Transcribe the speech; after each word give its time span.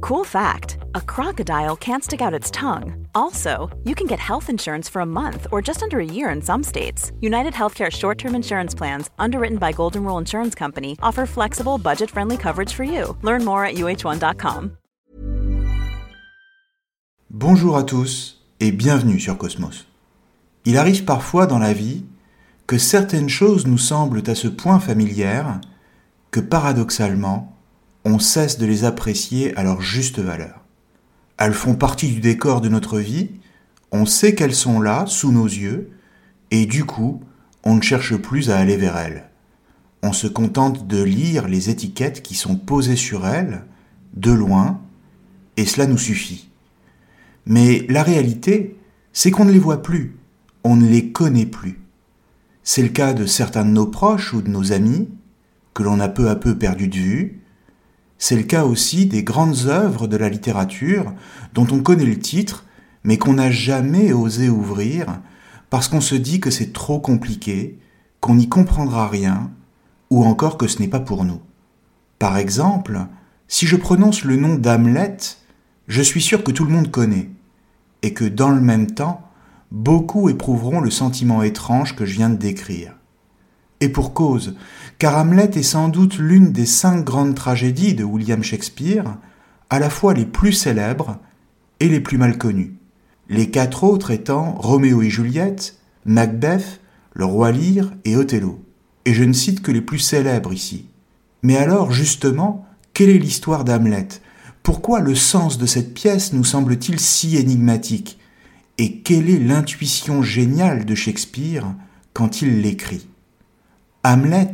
Cool 0.00 0.24
fact 0.24 0.78
a 0.94 1.00
crocodile 1.00 1.76
can't 1.76 2.04
stick 2.04 2.20
out 2.20 2.34
its 2.34 2.50
tongue. 2.50 3.06
Also, 3.14 3.70
you 3.84 3.94
can 3.94 4.06
get 4.06 4.18
health 4.18 4.48
insurance 4.48 4.88
for 4.88 5.00
a 5.00 5.06
month 5.06 5.46
or 5.50 5.60
just 5.62 5.82
under 5.82 5.98
a 5.98 6.04
year 6.04 6.30
in 6.30 6.42
some 6.42 6.62
states. 6.64 7.12
United 7.20 7.52
Healthcare 7.54 7.90
short 7.90 8.18
term 8.18 8.34
insurance 8.34 8.74
plans, 8.74 9.10
underwritten 9.18 9.58
by 9.58 9.72
Golden 9.72 10.04
Rule 10.04 10.18
Insurance 10.18 10.54
Company, 10.54 10.96
offer 11.02 11.26
flexible, 11.26 11.78
budget 11.78 12.10
friendly 12.10 12.36
coverage 12.36 12.72
for 12.72 12.84
you. 12.84 13.16
Learn 13.22 13.44
more 13.44 13.64
at 13.64 13.74
uh1.com. 13.74 14.72
Bonjour 17.30 17.76
à 17.76 17.82
tous 17.82 18.42
et 18.58 18.72
bienvenue 18.72 19.20
sur 19.20 19.36
Cosmos. 19.36 19.86
Il 20.64 20.78
arrive 20.78 21.04
parfois 21.04 21.46
dans 21.46 21.58
la 21.58 21.74
vie 21.74 22.04
que 22.66 22.78
certaines 22.78 23.28
choses 23.28 23.66
nous 23.66 23.78
semblent 23.78 24.22
à 24.26 24.34
ce 24.34 24.48
point 24.48 24.80
familières 24.80 25.60
que 26.30 26.40
paradoxalement, 26.40 27.56
on 28.04 28.18
cesse 28.18 28.58
de 28.58 28.66
les 28.66 28.84
apprécier 28.84 29.56
à 29.56 29.62
leur 29.62 29.80
juste 29.80 30.18
valeur. 30.18 30.64
Elles 31.36 31.54
font 31.54 31.74
partie 31.74 32.08
du 32.08 32.20
décor 32.20 32.60
de 32.60 32.68
notre 32.68 32.98
vie, 32.98 33.30
on 33.92 34.06
sait 34.06 34.34
qu'elles 34.34 34.54
sont 34.54 34.80
là, 34.80 35.04
sous 35.06 35.32
nos 35.32 35.46
yeux, 35.46 35.90
et 36.50 36.66
du 36.66 36.84
coup, 36.84 37.22
on 37.64 37.74
ne 37.74 37.82
cherche 37.82 38.16
plus 38.16 38.50
à 38.50 38.58
aller 38.58 38.76
vers 38.76 38.96
elles. 38.96 39.30
On 40.02 40.12
se 40.12 40.26
contente 40.26 40.86
de 40.86 41.02
lire 41.02 41.48
les 41.48 41.70
étiquettes 41.70 42.22
qui 42.22 42.34
sont 42.34 42.56
posées 42.56 42.96
sur 42.96 43.26
elles, 43.26 43.64
de 44.14 44.30
loin, 44.30 44.80
et 45.56 45.66
cela 45.66 45.86
nous 45.86 45.98
suffit. 45.98 46.48
Mais 47.46 47.86
la 47.88 48.02
réalité, 48.02 48.76
c'est 49.12 49.30
qu'on 49.30 49.44
ne 49.44 49.52
les 49.52 49.58
voit 49.58 49.82
plus, 49.82 50.16
on 50.64 50.76
ne 50.76 50.86
les 50.86 51.12
connaît 51.12 51.46
plus. 51.46 51.80
C'est 52.62 52.82
le 52.82 52.90
cas 52.90 53.14
de 53.14 53.26
certains 53.26 53.64
de 53.64 53.70
nos 53.70 53.86
proches 53.86 54.34
ou 54.34 54.42
de 54.42 54.50
nos 54.50 54.72
amis, 54.72 55.08
que 55.74 55.82
l'on 55.82 56.00
a 56.00 56.08
peu 56.08 56.28
à 56.28 56.36
peu 56.36 56.58
perdu 56.58 56.88
de 56.88 56.96
vue. 56.96 57.40
C'est 58.18 58.36
le 58.36 58.42
cas 58.42 58.64
aussi 58.64 59.06
des 59.06 59.22
grandes 59.22 59.66
œuvres 59.66 60.08
de 60.08 60.16
la 60.16 60.28
littérature 60.28 61.14
dont 61.54 61.66
on 61.70 61.80
connaît 61.80 62.04
le 62.04 62.18
titre, 62.18 62.64
mais 63.04 63.16
qu'on 63.16 63.34
n'a 63.34 63.50
jamais 63.50 64.12
osé 64.12 64.48
ouvrir 64.48 65.20
parce 65.70 65.88
qu'on 65.88 66.00
se 66.00 66.14
dit 66.14 66.40
que 66.40 66.50
c'est 66.50 66.72
trop 66.72 66.98
compliqué, 66.98 67.78
qu'on 68.20 68.34
n'y 68.34 68.48
comprendra 68.48 69.06
rien, 69.08 69.50
ou 70.10 70.24
encore 70.24 70.56
que 70.56 70.66
ce 70.66 70.80
n'est 70.80 70.88
pas 70.88 71.00
pour 71.00 71.24
nous. 71.24 71.40
Par 72.18 72.38
exemple, 72.38 73.06
si 73.46 73.66
je 73.66 73.76
prononce 73.76 74.24
le 74.24 74.36
nom 74.36 74.56
d'Hamlet, 74.56 75.16
je 75.86 76.02
suis 76.02 76.22
sûr 76.22 76.42
que 76.42 76.50
tout 76.50 76.64
le 76.64 76.72
monde 76.72 76.90
connaît, 76.90 77.30
et 78.02 78.14
que 78.14 78.24
dans 78.24 78.50
le 78.50 78.60
même 78.60 78.90
temps, 78.90 79.28
beaucoup 79.70 80.28
éprouveront 80.28 80.80
le 80.80 80.90
sentiment 80.90 81.42
étrange 81.42 81.94
que 81.94 82.06
je 82.06 82.14
viens 82.14 82.30
de 82.30 82.36
décrire. 82.36 82.97
Et 83.80 83.88
pour 83.88 84.12
cause, 84.12 84.56
car 84.98 85.16
Hamlet 85.16 85.50
est 85.54 85.62
sans 85.62 85.88
doute 85.88 86.18
l'une 86.18 86.52
des 86.52 86.66
cinq 86.66 87.04
grandes 87.04 87.34
tragédies 87.34 87.94
de 87.94 88.04
William 88.04 88.42
Shakespeare, 88.42 89.16
à 89.70 89.78
la 89.78 89.90
fois 89.90 90.14
les 90.14 90.26
plus 90.26 90.52
célèbres 90.52 91.18
et 91.78 91.88
les 91.88 92.00
plus 92.00 92.18
mal 92.18 92.38
connues. 92.38 92.74
Les 93.28 93.50
quatre 93.50 93.84
autres 93.84 94.10
étant 94.10 94.54
Roméo 94.54 95.02
et 95.02 95.10
Juliette, 95.10 95.76
Macbeth, 96.04 96.80
Le 97.12 97.24
Roi 97.24 97.52
Lear 97.52 97.92
et 98.04 98.16
Othello. 98.16 98.64
Et 99.04 99.14
je 99.14 99.22
ne 99.22 99.32
cite 99.32 99.62
que 99.62 99.70
les 99.70 99.82
plus 99.82 99.98
célèbres 99.98 100.52
ici. 100.52 100.86
Mais 101.42 101.56
alors, 101.56 101.92
justement, 101.92 102.66
quelle 102.94 103.10
est 103.10 103.18
l'histoire 103.18 103.64
d'Hamlet? 103.64 104.08
Pourquoi 104.62 105.00
le 105.00 105.14
sens 105.14 105.56
de 105.56 105.66
cette 105.66 105.94
pièce 105.94 106.32
nous 106.32 106.44
semble-t-il 106.44 106.98
si 106.98 107.36
énigmatique? 107.36 108.18
Et 108.76 108.98
quelle 109.00 109.30
est 109.30 109.38
l'intuition 109.38 110.22
géniale 110.22 110.84
de 110.84 110.94
Shakespeare 110.94 111.74
quand 112.12 112.42
il 112.42 112.60
l'écrit? 112.60 113.06
Hamlet 114.08 114.52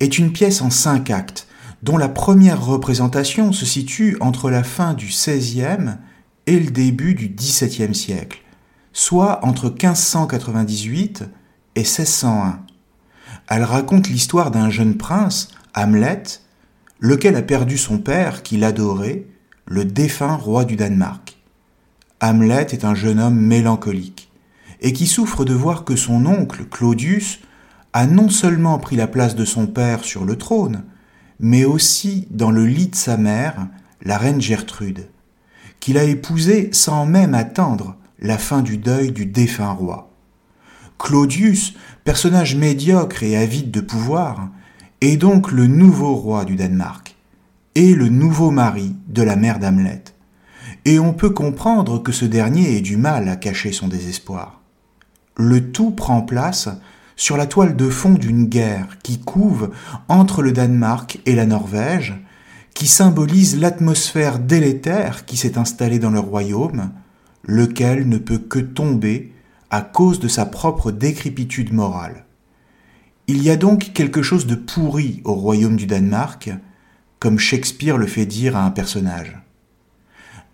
est 0.00 0.18
une 0.18 0.32
pièce 0.32 0.62
en 0.62 0.70
cinq 0.70 1.10
actes, 1.10 1.46
dont 1.84 1.96
la 1.96 2.08
première 2.08 2.66
représentation 2.66 3.52
se 3.52 3.64
situe 3.64 4.16
entre 4.18 4.50
la 4.50 4.64
fin 4.64 4.94
du 4.94 5.06
XVIe 5.06 5.98
et 6.48 6.58
le 6.58 6.72
début 6.72 7.14
du 7.14 7.28
XVIIe 7.28 7.94
siècle, 7.94 8.42
soit 8.92 9.44
entre 9.44 9.66
1598 9.66 11.22
et 11.76 11.80
1601. 11.82 12.58
Elle 13.48 13.62
raconte 13.62 14.08
l'histoire 14.08 14.50
d'un 14.50 14.70
jeune 14.70 14.96
prince, 14.96 15.52
Hamlet, 15.76 16.24
lequel 16.98 17.36
a 17.36 17.42
perdu 17.42 17.78
son 17.78 17.98
père 17.98 18.42
qu'il 18.42 18.64
adorait, 18.64 19.26
le 19.66 19.84
défunt 19.84 20.34
roi 20.34 20.64
du 20.64 20.74
Danemark. 20.74 21.36
Hamlet 22.20 22.66
est 22.72 22.84
un 22.84 22.96
jeune 22.96 23.20
homme 23.20 23.38
mélancolique, 23.38 24.32
et 24.80 24.92
qui 24.92 25.06
souffre 25.06 25.44
de 25.44 25.54
voir 25.54 25.84
que 25.84 25.94
son 25.94 26.26
oncle, 26.26 26.64
Claudius, 26.64 27.38
a 27.96 28.06
non 28.06 28.28
seulement 28.28 28.78
pris 28.78 28.94
la 28.94 29.06
place 29.06 29.34
de 29.34 29.46
son 29.46 29.66
père 29.66 30.04
sur 30.04 30.26
le 30.26 30.36
trône, 30.36 30.84
mais 31.40 31.64
aussi 31.64 32.28
dans 32.30 32.50
le 32.50 32.66
lit 32.66 32.88
de 32.88 32.94
sa 32.94 33.16
mère, 33.16 33.68
la 34.02 34.18
reine 34.18 34.38
Gertrude, 34.38 35.08
qu'il 35.80 35.96
a 35.96 36.04
épousée 36.04 36.68
sans 36.74 37.06
même 37.06 37.32
attendre 37.32 37.96
la 38.18 38.36
fin 38.36 38.60
du 38.60 38.76
deuil 38.76 39.12
du 39.12 39.24
défunt 39.24 39.72
roi. 39.72 40.10
Claudius, 40.98 41.72
personnage 42.04 42.54
médiocre 42.54 43.22
et 43.22 43.34
avide 43.34 43.70
de 43.70 43.80
pouvoir, 43.80 44.50
est 45.00 45.16
donc 45.16 45.50
le 45.50 45.66
nouveau 45.66 46.16
roi 46.16 46.44
du 46.44 46.54
Danemark, 46.54 47.16
et 47.76 47.94
le 47.94 48.10
nouveau 48.10 48.50
mari 48.50 48.94
de 49.08 49.22
la 49.22 49.36
mère 49.36 49.58
d'Hamlet. 49.58 50.04
Et 50.84 50.98
on 50.98 51.14
peut 51.14 51.30
comprendre 51.30 52.02
que 52.02 52.12
ce 52.12 52.26
dernier 52.26 52.76
ait 52.76 52.82
du 52.82 52.98
mal 52.98 53.26
à 53.30 53.36
cacher 53.36 53.72
son 53.72 53.88
désespoir. 53.88 54.60
Le 55.38 55.72
tout 55.72 55.92
prend 55.92 56.20
place 56.20 56.68
sur 57.16 57.36
la 57.38 57.46
toile 57.46 57.76
de 57.76 57.88
fond 57.88 58.12
d'une 58.12 58.44
guerre 58.44 58.98
qui 59.02 59.18
couve 59.18 59.70
entre 60.08 60.42
le 60.42 60.52
Danemark 60.52 61.18
et 61.24 61.34
la 61.34 61.46
Norvège, 61.46 62.14
qui 62.74 62.86
symbolise 62.86 63.58
l'atmosphère 63.58 64.38
délétère 64.38 65.24
qui 65.24 65.38
s'est 65.38 65.56
installée 65.56 65.98
dans 65.98 66.10
le 66.10 66.20
royaume, 66.20 66.90
lequel 67.42 68.06
ne 68.06 68.18
peut 68.18 68.38
que 68.38 68.58
tomber 68.58 69.32
à 69.70 69.80
cause 69.80 70.20
de 70.20 70.28
sa 70.28 70.44
propre 70.44 70.92
décrépitude 70.92 71.72
morale. 71.72 72.26
Il 73.28 73.42
y 73.42 73.50
a 73.50 73.56
donc 73.56 73.92
quelque 73.94 74.22
chose 74.22 74.46
de 74.46 74.54
pourri 74.54 75.22
au 75.24 75.34
royaume 75.34 75.76
du 75.76 75.86
Danemark, 75.86 76.50
comme 77.18 77.38
Shakespeare 77.38 77.96
le 77.96 78.06
fait 78.06 78.26
dire 78.26 78.56
à 78.56 78.64
un 78.64 78.70
personnage. 78.70 79.38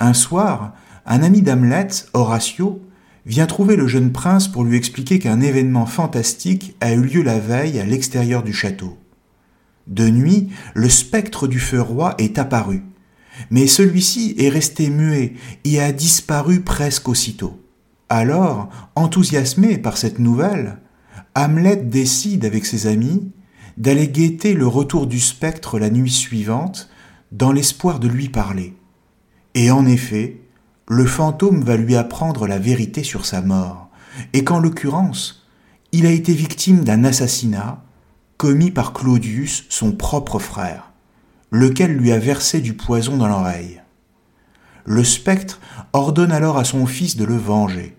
Un 0.01 0.15
soir, 0.15 0.73
un 1.05 1.23
ami 1.23 1.43
d'Hamlet, 1.43 1.89
Horatio, 2.15 2.81
vient 3.27 3.47
trouver 3.47 3.77
le 3.77 3.87
jeune 3.87 4.13
prince 4.13 4.49
pour 4.49 4.65
lui 4.65 4.77
expliquer 4.77 5.19
qu'un 5.19 5.41
événement 5.41 5.87
fantastique 5.87 6.75
a 6.81 6.93
eu 6.93 7.03
lieu 7.03 7.23
la 7.23 7.39
veille 7.39 7.79
à 7.79 7.85
l'extérieur 7.85 8.43
du 8.43 8.53
château. 8.53 8.99
De 9.87 10.09
nuit, 10.09 10.49
le 10.75 10.89
spectre 10.89 11.47
du 11.47 11.59
feu 11.59 11.81
roi 11.81 12.15
est 12.19 12.39
apparu, 12.39 12.83
mais 13.51 13.67
celui-ci 13.67 14.35
est 14.39 14.49
resté 14.49 14.91
muet 14.91 15.35
et 15.65 15.81
a 15.81 15.93
disparu 15.93 16.61
presque 16.61 17.09
aussitôt. 17.09 17.61
Alors, 18.09 18.69
enthousiasmé 18.95 19.79
par 19.79 19.97
cette 19.97 20.19
nouvelle, 20.19 20.79
Hamlet 21.35 21.77
décide 21.77 22.45
avec 22.45 22.67
ses 22.67 22.87
amis 22.87 23.33
d'aller 23.79 24.09
guetter 24.09 24.55
le 24.55 24.67
retour 24.67 25.07
du 25.07 25.19
spectre 25.19 25.79
la 25.79 25.89
nuit 25.89 26.11
suivante 26.11 26.91
dans 27.33 27.53
l'espoir 27.53 27.99
de 28.01 28.09
lui 28.09 28.29
parler. 28.29 28.75
Et 29.55 29.71
en 29.71 29.87
effet, 29.87 30.41
le 30.93 31.07
fantôme 31.07 31.63
va 31.63 31.79
lui 31.79 31.97
apprendre 31.97 32.47
la 32.47 32.59
vérité 32.59 33.03
sur 33.03 33.25
sa 33.25 33.41
mort, 33.41 33.89
et 34.35 34.45
qu'en 34.45 34.61
l'occurrence, 34.61 35.47
il 35.91 36.05
a 36.05 36.11
été 36.11 36.35
victime 36.35 36.85
d'un 36.85 37.05
assassinat 37.05 37.83
commis 38.37 38.71
par 38.71 38.93
Claudius, 38.93 39.65
son 39.71 39.93
propre 39.93 40.39
frère, 40.39 40.93
lequel 41.51 41.97
lui 41.97 42.13
a 42.13 42.19
versé 42.19 42.61
du 42.61 42.75
poison 42.75 43.17
dans 43.17 43.27
l'oreille. 43.27 43.81
Le 44.85 45.03
spectre 45.03 45.61
ordonne 45.95 46.31
alors 46.31 46.59
à 46.59 46.65
son 46.65 46.85
fils 46.85 47.17
de 47.17 47.25
le 47.25 47.39
venger. 47.39 47.97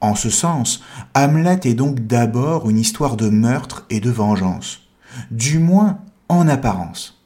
En 0.00 0.16
ce 0.16 0.30
sens, 0.30 0.82
Hamlet 1.14 1.60
est 1.62 1.74
donc 1.74 2.00
d'abord 2.08 2.68
une 2.68 2.78
histoire 2.78 3.16
de 3.16 3.28
meurtre 3.28 3.86
et 3.88 4.00
de 4.00 4.10
vengeance, 4.10 4.88
du 5.30 5.60
moins 5.60 6.00
en 6.28 6.48
apparence. 6.48 7.22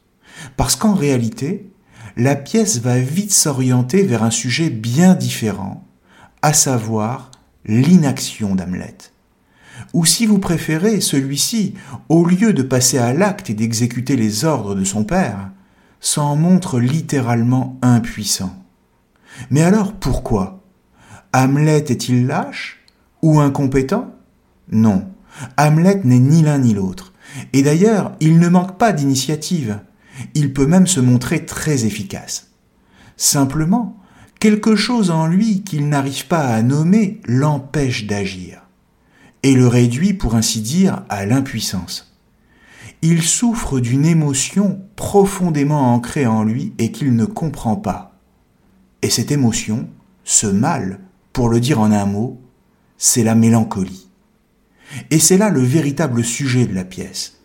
Parce 0.58 0.76
qu'en 0.76 0.92
réalité, 0.92 1.70
la 2.16 2.36
pièce 2.36 2.78
va 2.80 2.98
vite 2.98 3.32
s'orienter 3.32 4.02
vers 4.02 4.22
un 4.22 4.30
sujet 4.30 4.70
bien 4.70 5.14
différent, 5.14 5.84
à 6.42 6.52
savoir 6.52 7.30
l'inaction 7.64 8.54
d'Hamlet. 8.54 8.96
Ou 9.92 10.04
si 10.04 10.26
vous 10.26 10.38
préférez, 10.38 11.00
celui-ci, 11.00 11.74
au 12.08 12.24
lieu 12.24 12.52
de 12.52 12.62
passer 12.62 12.98
à 12.98 13.12
l'acte 13.12 13.50
et 13.50 13.54
d'exécuter 13.54 14.16
les 14.16 14.44
ordres 14.44 14.74
de 14.74 14.84
son 14.84 15.04
père, 15.04 15.50
s'en 16.00 16.36
montre 16.36 16.78
littéralement 16.78 17.78
impuissant. 17.82 18.54
Mais 19.50 19.62
alors 19.62 19.92
pourquoi? 19.92 20.62
Hamlet 21.32 21.84
est-il 21.88 22.26
lâche 22.26 22.84
ou 23.22 23.40
incompétent? 23.40 24.14
Non, 24.70 25.08
Hamlet 25.56 26.00
n'est 26.04 26.18
ni 26.18 26.42
l'un 26.42 26.58
ni 26.58 26.74
l'autre. 26.74 27.12
Et 27.52 27.62
d'ailleurs, 27.62 28.12
il 28.20 28.38
ne 28.38 28.48
manque 28.48 28.78
pas 28.78 28.92
d'initiative. 28.92 29.80
Il 30.34 30.52
peut 30.52 30.66
même 30.66 30.86
se 30.86 31.00
montrer 31.00 31.44
très 31.44 31.84
efficace. 31.84 32.50
Simplement, 33.16 33.96
quelque 34.40 34.76
chose 34.76 35.10
en 35.10 35.26
lui 35.26 35.62
qu'il 35.62 35.88
n'arrive 35.88 36.26
pas 36.26 36.46
à 36.46 36.62
nommer 36.62 37.20
l'empêche 37.26 38.06
d'agir, 38.06 38.62
et 39.42 39.54
le 39.54 39.66
réduit, 39.66 40.14
pour 40.14 40.34
ainsi 40.34 40.60
dire, 40.60 41.04
à 41.08 41.26
l'impuissance. 41.26 42.14
Il 43.02 43.22
souffre 43.22 43.80
d'une 43.80 44.06
émotion 44.06 44.80
profondément 44.96 45.94
ancrée 45.94 46.26
en 46.26 46.42
lui 46.42 46.72
et 46.78 46.90
qu'il 46.90 47.14
ne 47.14 47.26
comprend 47.26 47.76
pas. 47.76 48.18
Et 49.02 49.10
cette 49.10 49.30
émotion, 49.30 49.88
ce 50.24 50.46
mal, 50.46 51.00
pour 51.32 51.48
le 51.48 51.60
dire 51.60 51.80
en 51.80 51.92
un 51.92 52.06
mot, 52.06 52.40
c'est 52.96 53.24
la 53.24 53.34
mélancolie. 53.34 54.08
Et 55.10 55.18
c'est 55.18 55.36
là 55.36 55.50
le 55.50 55.60
véritable 55.60 56.24
sujet 56.24 56.66
de 56.66 56.74
la 56.74 56.84
pièce, 56.84 57.40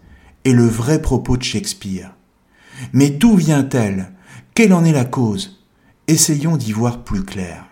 et 0.46 0.54
le 0.54 0.66
vrai 0.66 1.02
propos 1.02 1.36
de 1.36 1.44
Shakespeare. 1.44 2.16
Mais 2.94 3.10
d'où 3.10 3.36
vient-elle? 3.36 4.12
Quelle 4.54 4.74
en 4.74 4.84
est 4.84 4.92
la 4.92 5.06
cause? 5.06 5.64
Essayons 6.08 6.58
d'y 6.58 6.72
voir 6.72 7.04
plus 7.04 7.24
clair. 7.24 7.66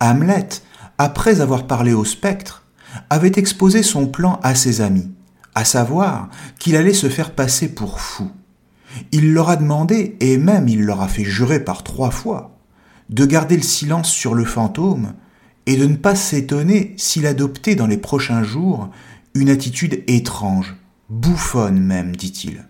Hamlet, 0.00 0.48
après 0.98 1.40
avoir 1.40 1.66
parlé 1.66 1.92
au 1.92 2.04
spectre, 2.04 2.64
avait 3.10 3.32
exposé 3.36 3.82
son 3.82 4.06
plan 4.06 4.38
à 4.42 4.54
ses 4.54 4.80
amis, 4.80 5.10
à 5.54 5.64
savoir 5.64 6.28
qu'il 6.58 6.76
allait 6.76 6.92
se 6.92 7.08
faire 7.08 7.34
passer 7.34 7.74
pour 7.74 8.00
fou. 8.00 8.30
Il 9.12 9.32
leur 9.32 9.48
a 9.48 9.56
demandé, 9.56 10.16
et 10.20 10.38
même 10.38 10.68
il 10.68 10.82
leur 10.82 11.00
a 11.00 11.08
fait 11.08 11.24
jurer 11.24 11.60
par 11.60 11.82
trois 11.82 12.10
fois, 12.10 12.58
de 13.10 13.24
garder 13.24 13.56
le 13.56 13.62
silence 13.62 14.08
sur 14.08 14.34
le 14.34 14.44
fantôme 14.44 15.14
et 15.66 15.76
de 15.76 15.86
ne 15.86 15.96
pas 15.96 16.14
s'étonner 16.14 16.94
s'il 16.96 17.26
adoptait 17.26 17.74
dans 17.74 17.86
les 17.86 17.96
prochains 17.96 18.42
jours 18.42 18.90
une 19.34 19.50
attitude 19.50 20.04
étrange, 20.06 20.76
bouffonne 21.08 21.80
même, 21.80 22.14
dit-il. 22.14 22.68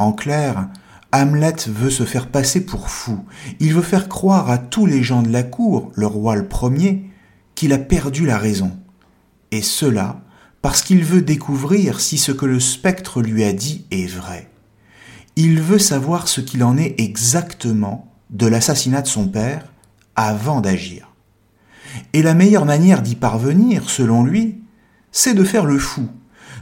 En 0.00 0.12
clair, 0.12 0.66
Hamlet 1.12 1.56
veut 1.66 1.90
se 1.90 2.04
faire 2.04 2.28
passer 2.28 2.64
pour 2.64 2.88
fou. 2.88 3.20
Il 3.60 3.74
veut 3.74 3.82
faire 3.82 4.08
croire 4.08 4.50
à 4.50 4.56
tous 4.56 4.86
les 4.86 5.02
gens 5.02 5.20
de 5.20 5.28
la 5.28 5.42
cour, 5.42 5.92
le 5.94 6.06
roi 6.06 6.36
le 6.36 6.48
premier, 6.48 7.10
qu'il 7.54 7.74
a 7.74 7.78
perdu 7.78 8.24
la 8.24 8.38
raison. 8.38 8.72
Et 9.50 9.60
cela 9.60 10.22
parce 10.62 10.80
qu'il 10.80 11.04
veut 11.04 11.20
découvrir 11.20 12.00
si 12.00 12.16
ce 12.16 12.32
que 12.32 12.46
le 12.46 12.60
spectre 12.60 13.20
lui 13.20 13.44
a 13.44 13.52
dit 13.52 13.84
est 13.90 14.06
vrai. 14.06 14.50
Il 15.36 15.60
veut 15.60 15.78
savoir 15.78 16.28
ce 16.28 16.40
qu'il 16.40 16.64
en 16.64 16.78
est 16.78 16.98
exactement 16.98 18.10
de 18.30 18.46
l'assassinat 18.46 19.02
de 19.02 19.06
son 19.06 19.28
père 19.28 19.70
avant 20.16 20.62
d'agir. 20.62 21.10
Et 22.14 22.22
la 22.22 22.32
meilleure 22.32 22.64
manière 22.64 23.02
d'y 23.02 23.16
parvenir, 23.16 23.90
selon 23.90 24.24
lui, 24.24 24.62
c'est 25.12 25.34
de 25.34 25.44
faire 25.44 25.66
le 25.66 25.78
fou, 25.78 26.08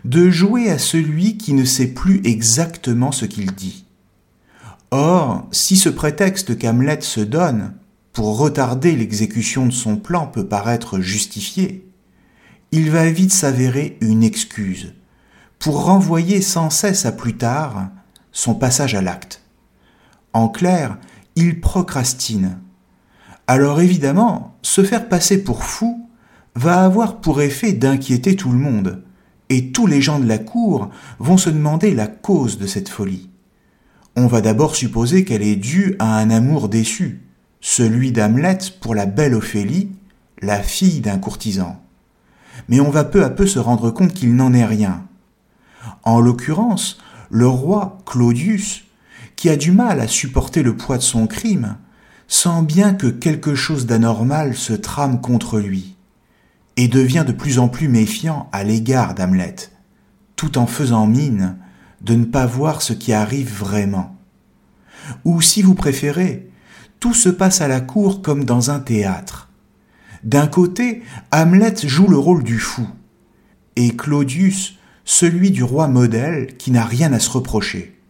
de 0.04 0.30
jouer 0.30 0.70
à 0.70 0.78
celui 0.78 1.36
qui 1.36 1.52
ne 1.54 1.64
sait 1.64 1.88
plus 1.88 2.20
exactement 2.24 3.12
ce 3.12 3.24
qu'il 3.24 3.52
dit. 3.52 3.86
Or, 4.90 5.46
si 5.52 5.76
ce 5.76 5.88
prétexte 5.88 6.58
qu'Hamlet 6.58 7.00
se 7.02 7.20
donne 7.20 7.74
pour 8.12 8.38
retarder 8.38 8.96
l'exécution 8.96 9.66
de 9.66 9.72
son 9.72 9.96
plan 9.96 10.26
peut 10.26 10.46
paraître 10.46 11.00
justifié, 11.00 11.86
il 12.72 12.90
va 12.90 13.10
vite 13.10 13.32
s'avérer 13.32 13.98
une 14.00 14.22
excuse 14.22 14.94
pour 15.58 15.84
renvoyer 15.84 16.40
sans 16.40 16.70
cesse 16.70 17.04
à 17.06 17.12
plus 17.12 17.36
tard 17.36 17.88
son 18.32 18.54
passage 18.54 18.94
à 18.94 19.02
l'acte. 19.02 19.42
En 20.32 20.48
clair, 20.48 20.98
il 21.36 21.60
procrastine, 21.60 22.58
alors 23.46 23.80
évidemment, 23.80 24.56
se 24.60 24.84
faire 24.84 25.08
passer 25.08 25.42
pour 25.42 25.64
fou 25.64 26.06
va 26.54 26.84
avoir 26.84 27.20
pour 27.20 27.40
effet 27.40 27.72
d'inquiéter 27.72 28.36
tout 28.36 28.50
le 28.50 28.58
monde, 28.58 29.02
et 29.50 29.72
tous 29.72 29.86
les 29.86 30.00
gens 30.00 30.18
de 30.18 30.26
la 30.26 30.38
cour 30.38 30.90
vont 31.18 31.38
se 31.38 31.50
demander 31.50 31.94
la 31.94 32.06
cause 32.06 32.58
de 32.58 32.66
cette 32.66 32.88
folie. 32.88 33.30
On 34.16 34.26
va 34.26 34.40
d'abord 34.40 34.76
supposer 34.76 35.24
qu'elle 35.24 35.42
est 35.42 35.56
due 35.56 35.96
à 35.98 36.18
un 36.18 36.30
amour 36.30 36.68
déçu, 36.68 37.22
celui 37.60 38.12
d'Hamlet 38.12 38.58
pour 38.80 38.94
la 38.94 39.06
belle 39.06 39.34
Ophélie, 39.34 39.92
la 40.42 40.62
fille 40.62 41.00
d'un 41.00 41.18
courtisan. 41.18 41.80
Mais 42.68 42.80
on 42.80 42.90
va 42.90 43.04
peu 43.04 43.24
à 43.24 43.30
peu 43.30 43.46
se 43.46 43.58
rendre 43.58 43.90
compte 43.90 44.14
qu'il 44.14 44.34
n'en 44.34 44.52
est 44.52 44.64
rien. 44.64 45.04
En 46.02 46.20
l'occurrence, 46.20 46.98
le 47.30 47.46
roi 47.46 47.98
Claudius, 48.06 48.84
qui 49.36 49.48
a 49.48 49.56
du 49.56 49.70
mal 49.70 50.00
à 50.00 50.08
supporter 50.08 50.62
le 50.62 50.76
poids 50.76 50.98
de 50.98 51.02
son 51.02 51.26
crime, 51.26 51.76
sent 52.26 52.62
bien 52.62 52.94
que 52.94 53.06
quelque 53.06 53.54
chose 53.54 53.86
d'anormal 53.86 54.54
se 54.54 54.72
trame 54.72 55.20
contre 55.20 55.58
lui, 55.58 55.96
et 56.78 56.88
devient 56.88 57.24
de 57.26 57.32
plus 57.32 57.58
en 57.58 57.68
plus 57.68 57.88
méfiant 57.88 58.48
à 58.52 58.64
l'égard 58.64 59.14
d'Hamlet, 59.14 59.56
tout 60.36 60.56
en 60.56 60.66
faisant 60.66 61.06
mine 61.06 61.58
de 62.00 62.14
ne 62.14 62.24
pas 62.24 62.46
voir 62.46 62.80
ce 62.80 62.94
qui 62.94 63.12
arrive 63.12 63.52
vraiment. 63.52 64.16
Ou 65.26 65.42
si 65.42 65.60
vous 65.60 65.74
préférez, 65.74 66.48
tout 67.00 67.12
se 67.12 67.28
passe 67.28 67.60
à 67.60 67.68
la 67.68 67.82
cour 67.82 68.22
comme 68.22 68.44
dans 68.44 68.70
un 68.70 68.80
théâtre. 68.80 69.50
D'un 70.24 70.46
côté, 70.46 71.02
Hamlet 71.32 71.74
joue 71.84 72.08
le 72.08 72.18
rôle 72.18 72.42
du 72.42 72.58
fou, 72.58 72.88
et 73.76 73.94
Claudius 73.94 74.78
celui 75.04 75.50
du 75.50 75.62
roi 75.62 75.88
modèle 75.88 76.56
qui 76.56 76.70
n'a 76.70 76.84
rien 76.84 77.12
à 77.12 77.18
se 77.18 77.30
reprocher. 77.30 78.00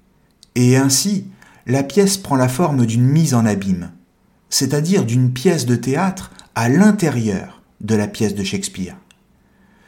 Et 0.54 0.76
ainsi, 0.76 1.26
la 1.66 1.82
pièce 1.82 2.16
prend 2.16 2.36
la 2.36 2.48
forme 2.48 2.86
d'une 2.86 3.04
mise 3.04 3.34
en 3.34 3.44
abîme 3.44 3.90
c'est-à-dire 4.50 5.04
d'une 5.04 5.32
pièce 5.32 5.66
de 5.66 5.76
théâtre 5.76 6.32
à 6.54 6.68
l'intérieur 6.68 7.57
de 7.80 7.94
la 7.94 8.08
pièce 8.08 8.34
de 8.34 8.44
Shakespeare. 8.44 8.96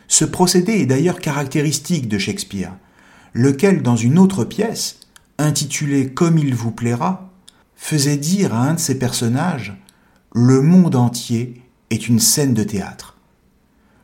Ce 0.09 0.25
procédé 0.25 0.73
est 0.75 0.87
d'ailleurs 0.87 1.21
caractéristique 1.21 2.09
de 2.09 2.19
Shakespeare, 2.19 2.73
lequel 3.33 3.83
dans 3.83 3.97
une 3.97 4.19
autre 4.19 4.45
pièce, 4.45 5.01
intitulée 5.39 6.13
Comme 6.13 6.39
il 6.39 6.55
vous 6.55 6.73
plaira, 6.73 7.31
faisait 7.77 8.17
dire 8.17 8.55
à 8.55 8.69
un 8.69 8.75
de 8.75 8.81
ses 8.81 8.99
personnages 8.99 9.77
Le 10.33 10.63
monde 10.63 10.97
entier 10.97 11.63
est 11.91 12.09
une 12.09 12.21
scène 12.21 12.55
de 12.55 12.63
théâtre. 12.63 13.17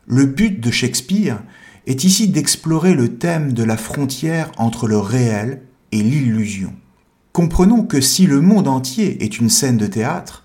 Le 0.06 0.24
but 0.26 0.60
de 0.60 0.70
Shakespeare 0.70 1.42
est 1.86 2.04
ici 2.04 2.28
d'explorer 2.28 2.94
le 2.94 3.16
thème 3.16 3.52
de 3.52 3.62
la 3.62 3.76
frontière 3.76 4.50
entre 4.56 4.88
le 4.88 4.98
réel 4.98 5.62
et 5.92 6.02
l'illusion. 6.02 6.72
Comprenons 7.32 7.84
que 7.84 8.00
si 8.00 8.26
le 8.26 8.40
monde 8.40 8.66
entier 8.66 9.22
est 9.22 9.38
une 9.38 9.50
scène 9.50 9.76
de 9.76 9.86
théâtre, 9.86 10.44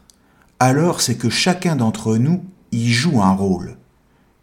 alors 0.60 1.02
c'est 1.02 1.16
que 1.16 1.30
chacun 1.30 1.76
d'entre 1.76 2.18
nous 2.18 2.44
y 2.72 2.90
joue 2.90 3.22
un 3.22 3.32
rôle, 3.32 3.78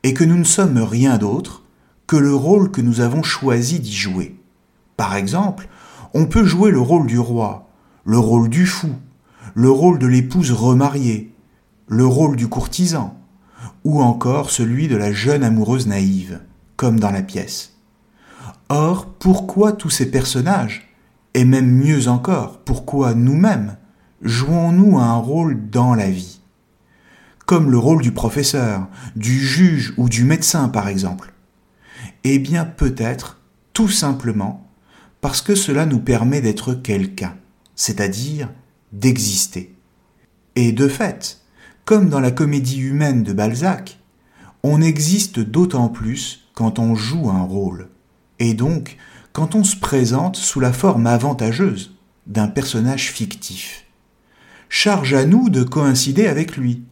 et 0.03 0.15
que 0.15 0.25
nous 0.25 0.37
ne 0.37 0.45
sommes 0.45 0.79
rien 0.79 1.19
d'autre 1.19 1.65
que 2.07 2.17
le 2.17 2.35
rôle 2.35 2.71
que 2.71 2.81
nous 2.81 3.01
avons 3.01 3.23
choisi 3.23 3.81
d'y 3.81 3.95
jouer. 3.95 4.41
Par 4.97 5.15
exemple, 5.15 5.69
on 6.15 6.27
peut 6.27 6.45
jouer 6.45 6.71
le 6.71 6.81
rôle 6.81 7.07
du 7.07 7.19
roi, 7.19 7.69
le 8.05 8.19
rôle 8.19 8.49
du 8.49 8.67
fou, 8.67 8.91
le 9.55 9.71
rôle 9.71 9.99
de 9.99 10.07
l'épouse 10.07 10.53
remariée, 10.53 11.35
le 11.87 12.07
rôle 12.07 12.37
du 12.37 12.49
courtisan, 12.49 13.17
ou 13.85 14.03
encore 14.03 14.51
celui 14.51 14.89
de 14.89 14.97
la 14.97 15.13
jeune 15.13 15.45
amoureuse 15.45 15.87
naïve, 15.87 16.41
comme 16.77 17.01
dans 17.01 17.11
la 17.11 17.23
pièce. 17.23 17.75
Or, 18.69 19.07
pourquoi 19.07 19.73
tous 19.73 19.91
ces 19.91 20.11
personnages, 20.11 20.95
et 21.35 21.45
même 21.45 21.71
mieux 21.71 22.09
encore, 22.09 22.59
pourquoi 22.59 23.15
nous-mêmes, 23.15 23.77
jouons-nous 24.23 24.99
un 24.99 25.17
rôle 25.17 25.71
dans 25.71 25.95
la 25.95 26.11
vie? 26.11 26.38
Comme 27.49 27.71
le 27.71 27.79
rôle 27.79 28.03
du 28.03 28.13
professeur, 28.13 28.89
du 29.17 29.41
juge 29.41 29.95
ou 29.97 30.11
du 30.11 30.25
médecin 30.25 30.69
par 30.69 30.87
exemple. 30.87 31.33
Eh 32.23 32.39
bien 32.39 32.67
peut-être, 32.67 33.41
tout 33.73 33.89
simplement, 33.89 34.69
parce 35.23 35.41
que 35.41 35.55
cela 35.55 35.87
nous 35.87 35.99
permet 35.99 36.43
d'être 36.43 36.75
quelqu'un, 36.75 37.39
c'est-à-dire 37.75 38.51
d'exister. 38.93 39.75
Et 40.57 40.73
de 40.73 40.89
fait, 40.89 41.41
comme 41.87 42.11
dans 42.11 42.21
la 42.21 42.33
comédie 42.33 42.81
humaine 42.81 43.23
de 43.23 43.33
Balzac, 43.33 43.99
on 44.63 44.83
existe 44.83 45.41
d'autant 45.41 45.89
plus 45.89 46.51
quand 46.53 46.79
on 46.79 46.95
joue 46.95 47.31
un 47.31 47.45
rôle, 47.45 47.89
et 48.41 48.53
donc 48.53 48.99
quand 49.33 49.55
on 49.55 49.65
se 49.65 49.77
présente 49.77 50.37
sous 50.37 50.61
la 50.61 50.75
forme 50.75 51.07
avantageuse 51.07 51.97
d'un 52.27 52.49
personnage 52.49 53.11
fictif. 53.11 53.87
Charge 54.69 55.15
à 55.15 55.25
nous 55.25 55.49
de 55.49 55.63
coïncider 55.63 56.27
avec 56.27 56.59
lui, 56.59 56.83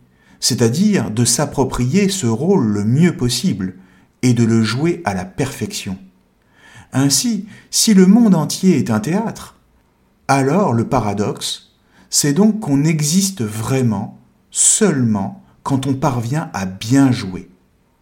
c'est-à-dire 0.46 1.10
de 1.10 1.24
s'approprier 1.24 2.08
ce 2.08 2.28
rôle 2.28 2.68
le 2.68 2.84
mieux 2.84 3.16
possible 3.16 3.74
et 4.22 4.32
de 4.32 4.44
le 4.44 4.62
jouer 4.62 5.02
à 5.04 5.12
la 5.12 5.24
perfection. 5.24 5.98
Ainsi, 6.92 7.46
si 7.72 7.94
le 7.94 8.06
monde 8.06 8.36
entier 8.36 8.78
est 8.78 8.92
un 8.92 9.00
théâtre, 9.00 9.56
alors 10.28 10.72
le 10.72 10.88
paradoxe, 10.88 11.72
c'est 12.10 12.32
donc 12.32 12.60
qu'on 12.60 12.84
existe 12.84 13.42
vraiment 13.42 14.20
seulement 14.52 15.42
quand 15.64 15.88
on 15.88 15.94
parvient 15.94 16.48
à 16.52 16.64
bien 16.64 17.10
jouer, 17.10 17.50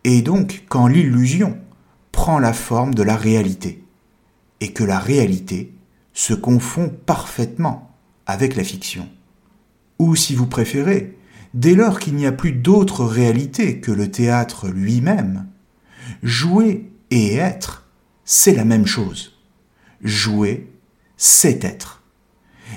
et 0.04 0.20
donc 0.20 0.64
quand 0.68 0.86
l'illusion 0.86 1.56
prend 2.12 2.38
la 2.38 2.52
forme 2.52 2.94
de 2.94 3.02
la 3.02 3.16
réalité, 3.16 3.86
et 4.60 4.74
que 4.74 4.84
la 4.84 4.98
réalité 4.98 5.72
se 6.12 6.34
confond 6.34 6.94
parfaitement 7.06 7.96
avec 8.26 8.54
la 8.54 8.64
fiction. 8.64 9.08
Ou 9.98 10.14
si 10.14 10.34
vous 10.34 10.46
préférez, 10.46 11.13
dès 11.54 11.74
lors 11.74 12.00
qu'il 12.00 12.16
n'y 12.16 12.26
a 12.26 12.32
plus 12.32 12.52
d'autre 12.52 13.04
réalité 13.04 13.80
que 13.80 13.92
le 13.92 14.10
théâtre 14.10 14.68
lui-même, 14.68 15.46
jouer 16.22 16.92
et 17.10 17.36
être, 17.36 17.88
c'est 18.24 18.54
la 18.54 18.64
même 18.64 18.86
chose. 18.86 19.38
Jouer, 20.02 20.70
c'est 21.16 21.64
être. 21.64 22.02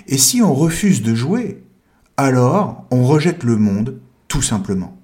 Et 0.08 0.18
si 0.18 0.42
on 0.42 0.54
refuse 0.54 1.02
de 1.02 1.16
jouer, 1.16 1.64
alors 2.16 2.86
on 2.92 3.04
rejette 3.04 3.44
le 3.44 3.58
monde, 3.58 4.00
tout 4.28 4.44
simplement. 4.44 4.96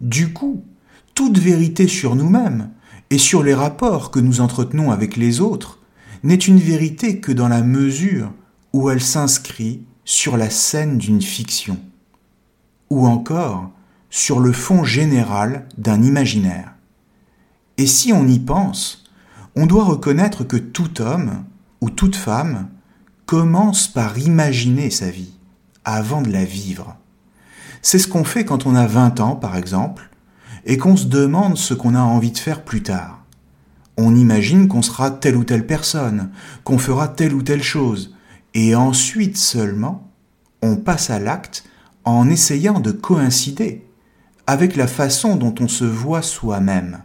Du 0.00 0.32
coup, 0.32 0.64
toute 1.14 1.38
vérité 1.38 1.86
sur 1.86 2.16
nous-mêmes 2.16 2.70
et 3.10 3.18
sur 3.18 3.44
les 3.44 3.54
rapports 3.54 4.10
que 4.10 4.18
nous 4.18 4.40
entretenons 4.40 4.90
avec 4.90 5.16
les 5.16 5.40
autres 5.40 5.78
n'est 6.24 6.34
une 6.34 6.58
vérité 6.58 7.20
que 7.20 7.30
dans 7.30 7.48
la 7.48 7.62
mesure 7.62 8.32
où 8.72 8.90
elle 8.90 9.02
s'inscrit 9.02 9.84
sur 10.04 10.36
la 10.36 10.50
scène 10.50 10.98
d'une 10.98 11.22
fiction, 11.22 11.78
ou 12.90 13.06
encore 13.06 13.70
sur 14.10 14.40
le 14.40 14.52
fond 14.52 14.84
général 14.84 15.66
d'un 15.76 16.02
imaginaire. 16.02 16.74
Et 17.78 17.86
si 17.86 18.12
on 18.12 18.28
y 18.28 18.38
pense, 18.38 19.04
on 19.56 19.66
doit 19.66 19.84
reconnaître 19.84 20.44
que 20.44 20.56
tout 20.56 21.00
homme 21.00 21.44
ou 21.80 21.90
toute 21.90 22.16
femme 22.16 22.68
commence 23.26 23.88
par 23.88 24.18
imaginer 24.18 24.90
sa 24.90 25.10
vie 25.10 25.32
avant 25.84 26.22
de 26.22 26.30
la 26.30 26.44
vivre. 26.44 26.96
C'est 27.82 27.98
ce 27.98 28.08
qu'on 28.08 28.24
fait 28.24 28.44
quand 28.44 28.66
on 28.66 28.74
a 28.74 28.86
20 28.86 29.20
ans, 29.20 29.36
par 29.36 29.56
exemple, 29.56 30.10
et 30.64 30.78
qu'on 30.78 30.96
se 30.96 31.06
demande 31.06 31.58
ce 31.58 31.74
qu'on 31.74 31.94
a 31.94 32.00
envie 32.00 32.32
de 32.32 32.38
faire 32.38 32.62
plus 32.62 32.82
tard. 32.82 33.24
On 33.96 34.14
imagine 34.14 34.68
qu'on 34.68 34.82
sera 34.82 35.10
telle 35.10 35.36
ou 35.36 35.44
telle 35.44 35.66
personne, 35.66 36.30
qu'on 36.64 36.78
fera 36.78 37.08
telle 37.08 37.34
ou 37.34 37.42
telle 37.42 37.62
chose, 37.62 38.14
et 38.54 38.74
ensuite 38.74 39.36
seulement, 39.36 40.10
on 40.62 40.76
passe 40.76 41.10
à 41.10 41.18
l'acte 41.18 41.64
en 42.04 42.28
essayant 42.28 42.80
de 42.80 42.90
coïncider 42.90 43.86
avec 44.46 44.76
la 44.76 44.86
façon 44.86 45.36
dont 45.36 45.54
on 45.60 45.68
se 45.68 45.84
voit 45.84 46.22
soi-même, 46.22 47.02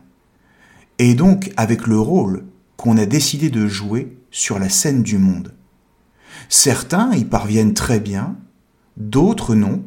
et 0.98 1.14
donc 1.14 1.52
avec 1.56 1.88
le 1.88 2.00
rôle 2.00 2.46
qu'on 2.76 2.98
a 2.98 3.06
décidé 3.06 3.50
de 3.50 3.68
jouer 3.68 4.18
sur 4.32 4.60
la 4.60 4.70
scène 4.70 5.04
du 5.04 5.18
monde. 5.18 5.54
Certains 6.50 7.14
y 7.14 7.26
parviennent 7.26 7.74
très 7.74 8.00
bien, 8.00 8.36
d'autres 8.98 9.56
non, 9.56 9.84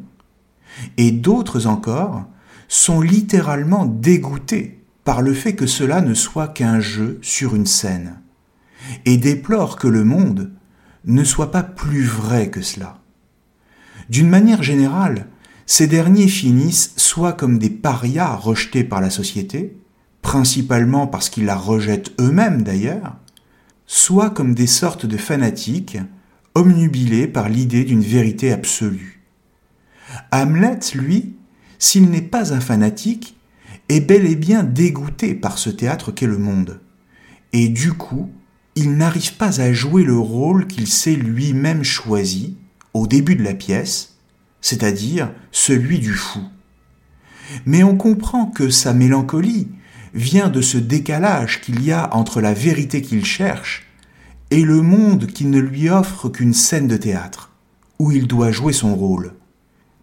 et 0.97 1.11
d'autres 1.11 1.67
encore 1.67 2.25
sont 2.67 3.01
littéralement 3.01 3.85
dégoûtés 3.85 4.83
par 5.03 5.21
le 5.21 5.33
fait 5.33 5.53
que 5.53 5.67
cela 5.67 6.01
ne 6.01 6.13
soit 6.13 6.47
qu'un 6.47 6.79
jeu 6.79 7.19
sur 7.21 7.55
une 7.55 7.67
scène, 7.67 8.19
et 9.05 9.17
déplorent 9.17 9.77
que 9.77 9.87
le 9.87 10.03
monde 10.03 10.51
ne 11.05 11.23
soit 11.23 11.51
pas 11.51 11.63
plus 11.63 12.05
vrai 12.05 12.49
que 12.49 12.61
cela. 12.61 13.02
D'une 14.09 14.29
manière 14.29 14.63
générale, 14.63 15.27
ces 15.65 15.87
derniers 15.87 16.27
finissent 16.27 16.93
soit 16.97 17.33
comme 17.33 17.57
des 17.57 17.69
parias 17.69 18.35
rejetés 18.35 18.83
par 18.83 19.01
la 19.01 19.09
société, 19.09 19.77
principalement 20.21 21.07
parce 21.07 21.29
qu'ils 21.29 21.45
la 21.45 21.55
rejettent 21.55 22.11
eux-mêmes 22.19 22.63
d'ailleurs, 22.63 23.17
soit 23.85 24.29
comme 24.29 24.53
des 24.53 24.67
sortes 24.67 25.05
de 25.05 25.17
fanatiques, 25.17 25.97
omnubilés 26.55 27.27
par 27.27 27.49
l'idée 27.49 27.83
d'une 27.83 28.01
vérité 28.01 28.51
absolue. 28.51 29.21
Hamlet, 30.31 30.79
lui, 30.93 31.35
s'il 31.79 32.09
n'est 32.09 32.21
pas 32.21 32.53
un 32.53 32.59
fanatique, 32.59 33.37
est 33.89 33.99
bel 33.99 34.25
et 34.25 34.35
bien 34.35 34.63
dégoûté 34.63 35.33
par 35.33 35.57
ce 35.57 35.69
théâtre 35.69 36.11
qu'est 36.11 36.27
le 36.27 36.37
monde. 36.37 36.79
Et 37.51 37.69
du 37.69 37.93
coup, 37.93 38.29
il 38.75 38.95
n'arrive 38.97 39.35
pas 39.35 39.61
à 39.61 39.73
jouer 39.73 40.03
le 40.03 40.17
rôle 40.17 40.67
qu'il 40.67 40.87
s'est 40.87 41.15
lui-même 41.15 41.83
choisi 41.83 42.57
au 42.93 43.07
début 43.07 43.35
de 43.35 43.43
la 43.43 43.53
pièce, 43.53 44.15
c'est-à-dire 44.61 45.31
celui 45.51 45.99
du 45.99 46.13
fou. 46.13 46.39
Mais 47.65 47.83
on 47.83 47.97
comprend 47.97 48.45
que 48.45 48.69
sa 48.69 48.93
mélancolie 48.93 49.67
vient 50.13 50.49
de 50.49 50.61
ce 50.61 50.77
décalage 50.77 51.61
qu'il 51.61 51.83
y 51.83 51.91
a 51.91 52.15
entre 52.15 52.39
la 52.39 52.53
vérité 52.53 53.01
qu'il 53.01 53.25
cherche 53.25 53.87
et 54.51 54.61
le 54.61 54.81
monde 54.81 55.27
qui 55.27 55.45
ne 55.45 55.59
lui 55.59 55.89
offre 55.89 56.29
qu'une 56.29 56.53
scène 56.53 56.87
de 56.87 56.97
théâtre, 56.97 57.51
où 57.99 58.11
il 58.11 58.27
doit 58.27 58.51
jouer 58.51 58.73
son 58.73 58.95
rôle. 58.95 59.33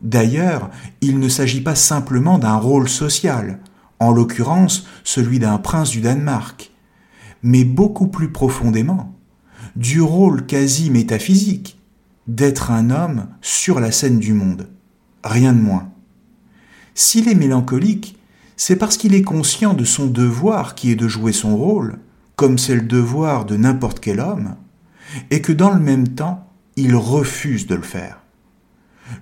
D'ailleurs, 0.02 0.70
il 1.00 1.18
ne 1.18 1.28
s'agit 1.28 1.60
pas 1.60 1.74
simplement 1.74 2.38
d'un 2.38 2.56
rôle 2.56 2.88
social, 2.88 3.60
en 3.98 4.10
l'occurrence 4.10 4.86
celui 5.04 5.38
d'un 5.38 5.58
prince 5.58 5.90
du 5.90 6.00
Danemark, 6.00 6.72
mais 7.42 7.64
beaucoup 7.64 8.08
plus 8.08 8.32
profondément 8.32 9.14
du 9.76 10.00
rôle 10.00 10.46
quasi 10.46 10.90
métaphysique 10.90 11.79
d'être 12.34 12.70
un 12.70 12.90
homme 12.90 13.26
sur 13.40 13.80
la 13.80 13.90
scène 13.90 14.18
du 14.18 14.32
monde. 14.32 14.68
Rien 15.24 15.52
de 15.52 15.60
moins. 15.60 15.90
S'il 16.94 17.28
est 17.28 17.34
mélancolique, 17.34 18.18
c'est 18.56 18.76
parce 18.76 18.96
qu'il 18.96 19.14
est 19.14 19.22
conscient 19.22 19.74
de 19.74 19.84
son 19.84 20.06
devoir 20.06 20.74
qui 20.74 20.92
est 20.92 20.96
de 20.96 21.08
jouer 21.08 21.32
son 21.32 21.56
rôle, 21.56 21.98
comme 22.36 22.56
c'est 22.56 22.74
le 22.74 22.82
devoir 22.82 23.46
de 23.46 23.56
n'importe 23.56 24.00
quel 24.00 24.20
homme, 24.20 24.54
et 25.30 25.40
que 25.40 25.52
dans 25.52 25.70
le 25.70 25.80
même 25.80 26.08
temps, 26.08 26.48
il 26.76 26.94
refuse 26.94 27.66
de 27.66 27.74
le 27.74 27.82
faire. 27.82 28.22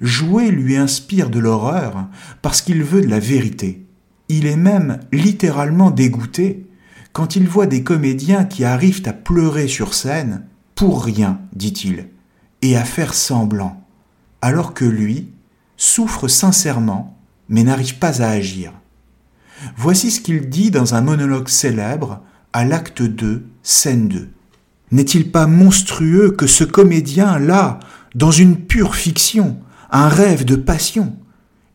Jouer 0.03 0.51
lui 0.51 0.77
inspire 0.77 1.31
de 1.31 1.39
l'horreur 1.39 2.09
parce 2.43 2.61
qu'il 2.61 2.83
veut 2.83 3.01
de 3.01 3.09
la 3.09 3.21
vérité. 3.21 3.87
Il 4.29 4.47
est 4.47 4.57
même 4.57 5.01
littéralement 5.13 5.91
dégoûté 5.91 6.67
quand 7.15 7.37
il 7.37 7.49
voit 7.49 7.67
des 7.67 7.83
comédiens 7.83 8.45
qui 8.45 8.65
arrivent 8.65 9.03
à 9.07 9.15
pleurer 9.15 9.67
sur 9.67 9.95
scène 9.95 10.45
pour 10.75 11.03
rien, 11.03 11.41
dit-il, 11.55 12.11
et 12.63 12.77
à 12.77 12.85
faire 12.85 13.15
semblant, 13.15 13.85
alors 14.41 14.75
que 14.75 14.85
lui 14.85 15.29
souffre 15.77 16.29
sincèrement 16.29 17.19
mais 17.49 17.63
n'arrive 17.63 17.99
pas 17.99 18.23
à 18.23 18.29
agir. 18.29 18.73
Voici 19.77 20.11
ce 20.11 20.21
qu'il 20.21 20.49
dit 20.49 20.71
dans 20.71 20.95
un 20.95 21.01
monologue 21.01 21.49
célèbre 21.49 22.21
à 22.53 22.65
l'acte 22.65 23.03
2, 23.03 23.45
scène 23.63 24.09
2. 24.09 24.29
N'est-il 24.93 25.31
pas 25.31 25.47
monstrueux 25.47 26.31
que 26.31 26.47
ce 26.47 26.65
comédien-là, 26.65 27.81
dans 28.15 28.31
une 28.31 28.57
pure 28.57 28.95
fiction, 28.95 29.59
un 29.91 30.09
rêve 30.09 30.45
de 30.45 30.57
passion, 30.57 31.17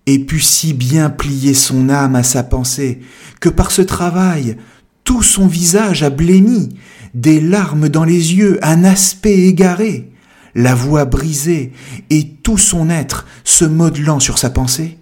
ait 0.06 0.20
pu 0.20 0.40
si 0.40 0.74
bien 0.74 1.10
plier 1.10 1.54
son 1.54 1.90
âme 1.90 2.16
à 2.16 2.24
sa 2.24 2.44
pensée, 2.44 3.02
que 3.40 3.50
par 3.50 3.72
ce 3.72 3.82
travail, 3.82 4.58
tout 5.04 5.24
son 5.24 5.48
visage 5.48 6.04
a 6.04 6.10
blêmi, 6.10 6.70
des 7.14 7.42
larmes 7.42 7.90
dans 7.90 8.04
les 8.04 8.36
yeux, 8.36 8.58
un 8.64 8.84
aspect 8.84 9.42
égaré, 9.42 10.13
la 10.56 10.76
voix 10.76 11.06
brisée, 11.06 11.74
et 12.10 12.30
tout 12.44 12.58
son 12.58 12.90
être 12.90 13.26
se 13.44 13.66
modelant 13.66 14.20
sur 14.20 14.38
sa 14.38 14.50
pensée 14.50 14.98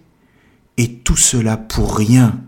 Et 0.78 0.94
tout 0.96 1.18
cela 1.18 1.58
pour 1.58 1.98
rien, 1.98 2.40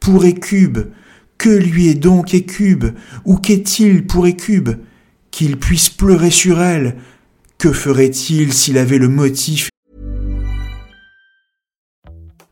pour 0.00 0.24
Écube, 0.24 0.90
que 1.38 1.50
lui 1.50 1.88
est 1.88 1.94
donc 1.94 2.34
Écube, 2.34 2.86
ou 3.24 3.36
qu'est-il 3.36 4.06
pour 4.06 4.26
Écube 4.26 4.70
Qu'il 5.30 5.58
puisse 5.58 5.90
pleurer 5.90 6.30
sur 6.30 6.60
elle, 6.60 6.96
que 7.58 7.72
ferait-il 7.72 8.52
s'il 8.52 8.78
avait 8.78 8.98
le 8.98 9.08
motif? 9.08 9.68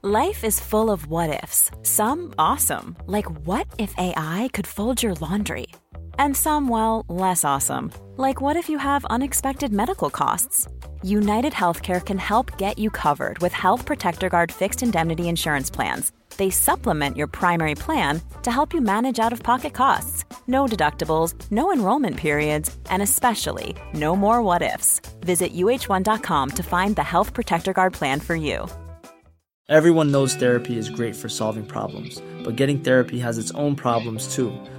Life 0.02 0.44
is 0.44 0.60
full 0.60 0.90
of 0.90 1.06
what 1.08 1.28
ifs. 1.30 1.70
Some 1.82 2.34
awesome, 2.38 2.94
like 3.06 3.26
what 3.46 3.64
if 3.78 3.94
AI 3.96 4.50
could 4.52 4.66
fold 4.66 5.02
your 5.02 5.14
laundry? 5.18 5.68
And 6.18 6.36
some, 6.36 6.68
well, 6.68 7.04
less 7.08 7.44
awesome, 7.44 7.92
like 8.16 8.40
what 8.40 8.56
if 8.56 8.68
you 8.68 8.78
have 8.78 9.04
unexpected 9.06 9.72
medical 9.72 10.10
costs? 10.10 10.68
United 11.02 11.52
Healthcare 11.52 12.04
can 12.04 12.18
help 12.18 12.56
get 12.58 12.78
you 12.78 12.90
covered 12.90 13.38
with 13.38 13.52
Health 13.52 13.86
Protector 13.86 14.28
Guard 14.28 14.50
fixed 14.52 14.82
indemnity 14.82 15.28
insurance 15.28 15.70
plans. 15.70 16.12
They 16.36 16.50
supplement 16.50 17.16
your 17.16 17.26
primary 17.28 17.74
plan 17.74 18.20
to 18.42 18.50
help 18.50 18.74
you 18.74 18.80
manage 18.80 19.18
out 19.18 19.32
of 19.32 19.42
pocket 19.42 19.72
costs. 19.72 20.24
No 20.46 20.66
deductibles, 20.66 21.34
no 21.50 21.72
enrollment 21.72 22.16
periods, 22.16 22.76
and 22.90 23.02
especially 23.02 23.76
no 23.92 24.16
more 24.16 24.42
what 24.42 24.62
ifs. 24.62 25.00
Visit 25.20 25.54
uh1.com 25.54 26.50
to 26.50 26.62
find 26.62 26.96
the 26.96 27.02
Health 27.02 27.32
Protector 27.32 27.72
Guard 27.72 27.92
plan 27.92 28.20
for 28.20 28.34
you. 28.34 28.66
Everyone 29.70 30.10
knows 30.12 30.34
therapy 30.34 30.76
is 30.76 30.90
great 30.90 31.16
for 31.16 31.30
solving 31.30 31.64
problems, 31.64 32.20
but 32.42 32.56
getting 32.56 32.80
therapy 32.80 33.18
has 33.20 33.38
its 33.38 33.50
own 33.52 33.74
problems 33.74 34.34
too, 34.34 34.52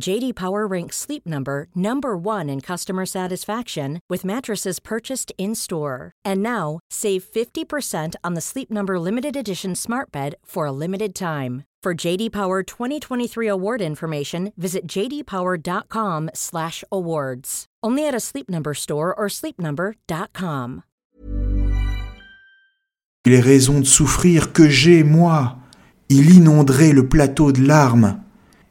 JD 0.00 0.34
Power 0.34 0.66
ranks 0.66 0.96
Sleep 0.96 1.26
Number 1.26 1.68
number 1.74 2.16
1 2.16 2.48
in 2.48 2.60
customer 2.60 3.06
satisfaction 3.06 4.00
with 4.08 4.24
mattresses 4.24 4.80
purchased 4.80 5.32
in-store. 5.38 6.12
And 6.24 6.42
now, 6.42 6.80
save 6.90 7.24
50% 7.24 8.14
on 8.24 8.34
the 8.34 8.40
Sleep 8.40 8.70
Number 8.70 8.98
limited 8.98 9.36
edition 9.36 9.74
smart 9.74 10.10
bed 10.10 10.36
for 10.44 10.64
a 10.66 10.72
limited 10.72 11.14
time. 11.14 11.64
For 11.82 11.94
JD 11.94 12.32
Power 12.32 12.62
2023 12.62 13.46
award 13.46 13.80
information, 13.80 14.52
visit 14.56 14.86
jdpower.com/awards. 14.86 17.66
Only 17.82 18.06
at 18.06 18.14
a 18.14 18.20
Sleep 18.20 18.50
Number 18.50 18.74
store 18.74 19.14
or 19.14 19.28
sleepnumber.com. 19.28 20.82
Les 23.26 23.40
raisons 23.40 23.80
de 23.80 23.86
souffrir 23.86 24.52
que 24.52 24.68
j'ai, 24.68 25.02
moi. 25.02 25.56
Il 26.08 26.36
inonderait 26.36 26.92
le 26.92 27.06
plateau 27.06 27.52
de 27.52 27.62
larmes, 27.62 28.20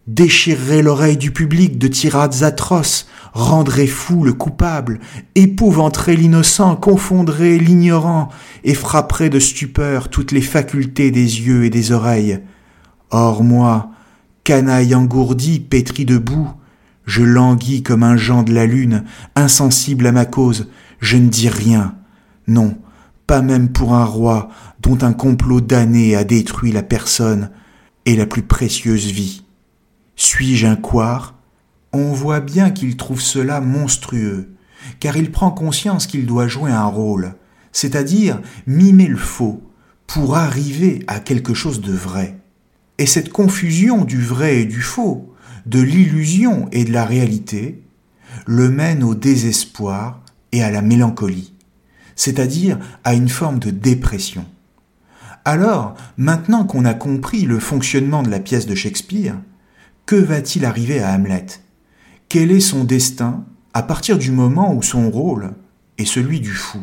déchirerait 0.09 0.81
l'oreille 0.81 1.17
du 1.17 1.29
public 1.29 1.77
de 1.77 1.87
tirades 1.87 2.41
atroces, 2.41 3.07
rendrait 3.31 3.85
fou 3.85 4.23
le 4.23 4.33
coupable, 4.33 4.99
épouvanterait 5.35 6.15
l'innocent, 6.15 6.75
confondrait 6.75 7.59
l'ignorant, 7.59 8.29
et 8.63 8.73
frapperait 8.73 9.29
de 9.29 9.39
stupeur 9.39 10.09
toutes 10.09 10.31
les 10.31 10.41
facultés 10.41 11.11
des 11.11 11.41
yeux 11.41 11.63
et 11.63 11.69
des 11.69 11.91
oreilles. 11.91 12.39
Or 13.11 13.43
moi, 13.43 13.91
canaille 14.43 14.95
engourdi, 14.95 15.59
pétri 15.59 16.05
de 16.05 16.17
boue, 16.17 16.49
je 17.05 17.21
languis 17.21 17.83
comme 17.83 18.01
un 18.01 18.17
Jean 18.17 18.41
de 18.41 18.51
la 18.51 18.65
lune, 18.65 19.03
insensible 19.35 20.07
à 20.07 20.11
ma 20.11 20.25
cause, 20.25 20.69
je 20.99 21.17
ne 21.17 21.29
dis 21.29 21.49
rien. 21.49 21.93
Non, 22.47 22.75
pas 23.27 23.43
même 23.43 23.69
pour 23.69 23.93
un 23.93 24.05
roi 24.05 24.49
dont 24.81 24.97
un 25.03 25.13
complot 25.13 25.61
damné 25.61 26.15
a 26.15 26.23
détruit 26.23 26.71
la 26.71 26.83
personne 26.83 27.51
et 28.07 28.15
la 28.15 28.25
plus 28.25 28.41
précieuse 28.41 29.11
vie. 29.11 29.43
Suis-je 30.21 30.67
un 30.67 30.75
couard? 30.75 31.35
On 31.93 32.11
voit 32.11 32.41
bien 32.41 32.71
qu'il 32.71 32.97
trouve 32.97 33.21
cela 33.21 33.61
monstrueux, 33.61 34.53
car 34.99 35.15
il 35.15 35.31
prend 35.31 35.49
conscience 35.49 36.07
qu'il 36.07 36.25
doit 36.25 36.49
jouer 36.49 36.71
un 36.71 36.87
rôle, 36.87 37.35
c'est-à-dire 37.71 38.41
mimer 38.67 39.07
le 39.07 39.15
faux, 39.15 39.63
pour 40.07 40.35
arriver 40.35 41.05
à 41.07 41.21
quelque 41.21 41.53
chose 41.53 41.79
de 41.79 41.93
vrai. 41.93 42.37
Et 42.97 43.05
cette 43.05 43.29
confusion 43.29 44.03
du 44.03 44.21
vrai 44.21 44.59
et 44.59 44.65
du 44.65 44.81
faux, 44.81 45.33
de 45.65 45.79
l'illusion 45.79 46.67
et 46.73 46.83
de 46.83 46.91
la 46.91 47.05
réalité, 47.05 47.81
le 48.45 48.67
mène 48.67 49.05
au 49.05 49.15
désespoir 49.15 50.21
et 50.51 50.61
à 50.61 50.69
la 50.69 50.81
mélancolie, 50.81 51.53
c'est-à-dire 52.17 52.77
à 53.05 53.13
une 53.13 53.29
forme 53.29 53.59
de 53.59 53.69
dépression. 53.71 54.45
Alors, 55.45 55.95
maintenant 56.17 56.65
qu'on 56.65 56.83
a 56.83 56.93
compris 56.93 57.43
le 57.43 57.59
fonctionnement 57.59 58.21
de 58.21 58.29
la 58.29 58.41
pièce 58.41 58.65
de 58.65 58.75
Shakespeare, 58.75 59.37
que 60.09 60.15
va-t-il 60.15 60.65
arriver 60.65 61.03
à 61.03 61.13
Hamlet? 61.13 61.45
Quel 62.29 62.49
est 62.49 62.61
son 62.61 62.83
destin 62.83 63.45
à 63.75 63.83
partir 63.83 64.17
du 64.17 64.31
moment 64.31 64.73
où 64.73 64.81
son 64.81 65.11
rôle 65.11 65.53
est 65.99 66.05
celui 66.05 66.39
du 66.39 66.49
fou 66.49 66.79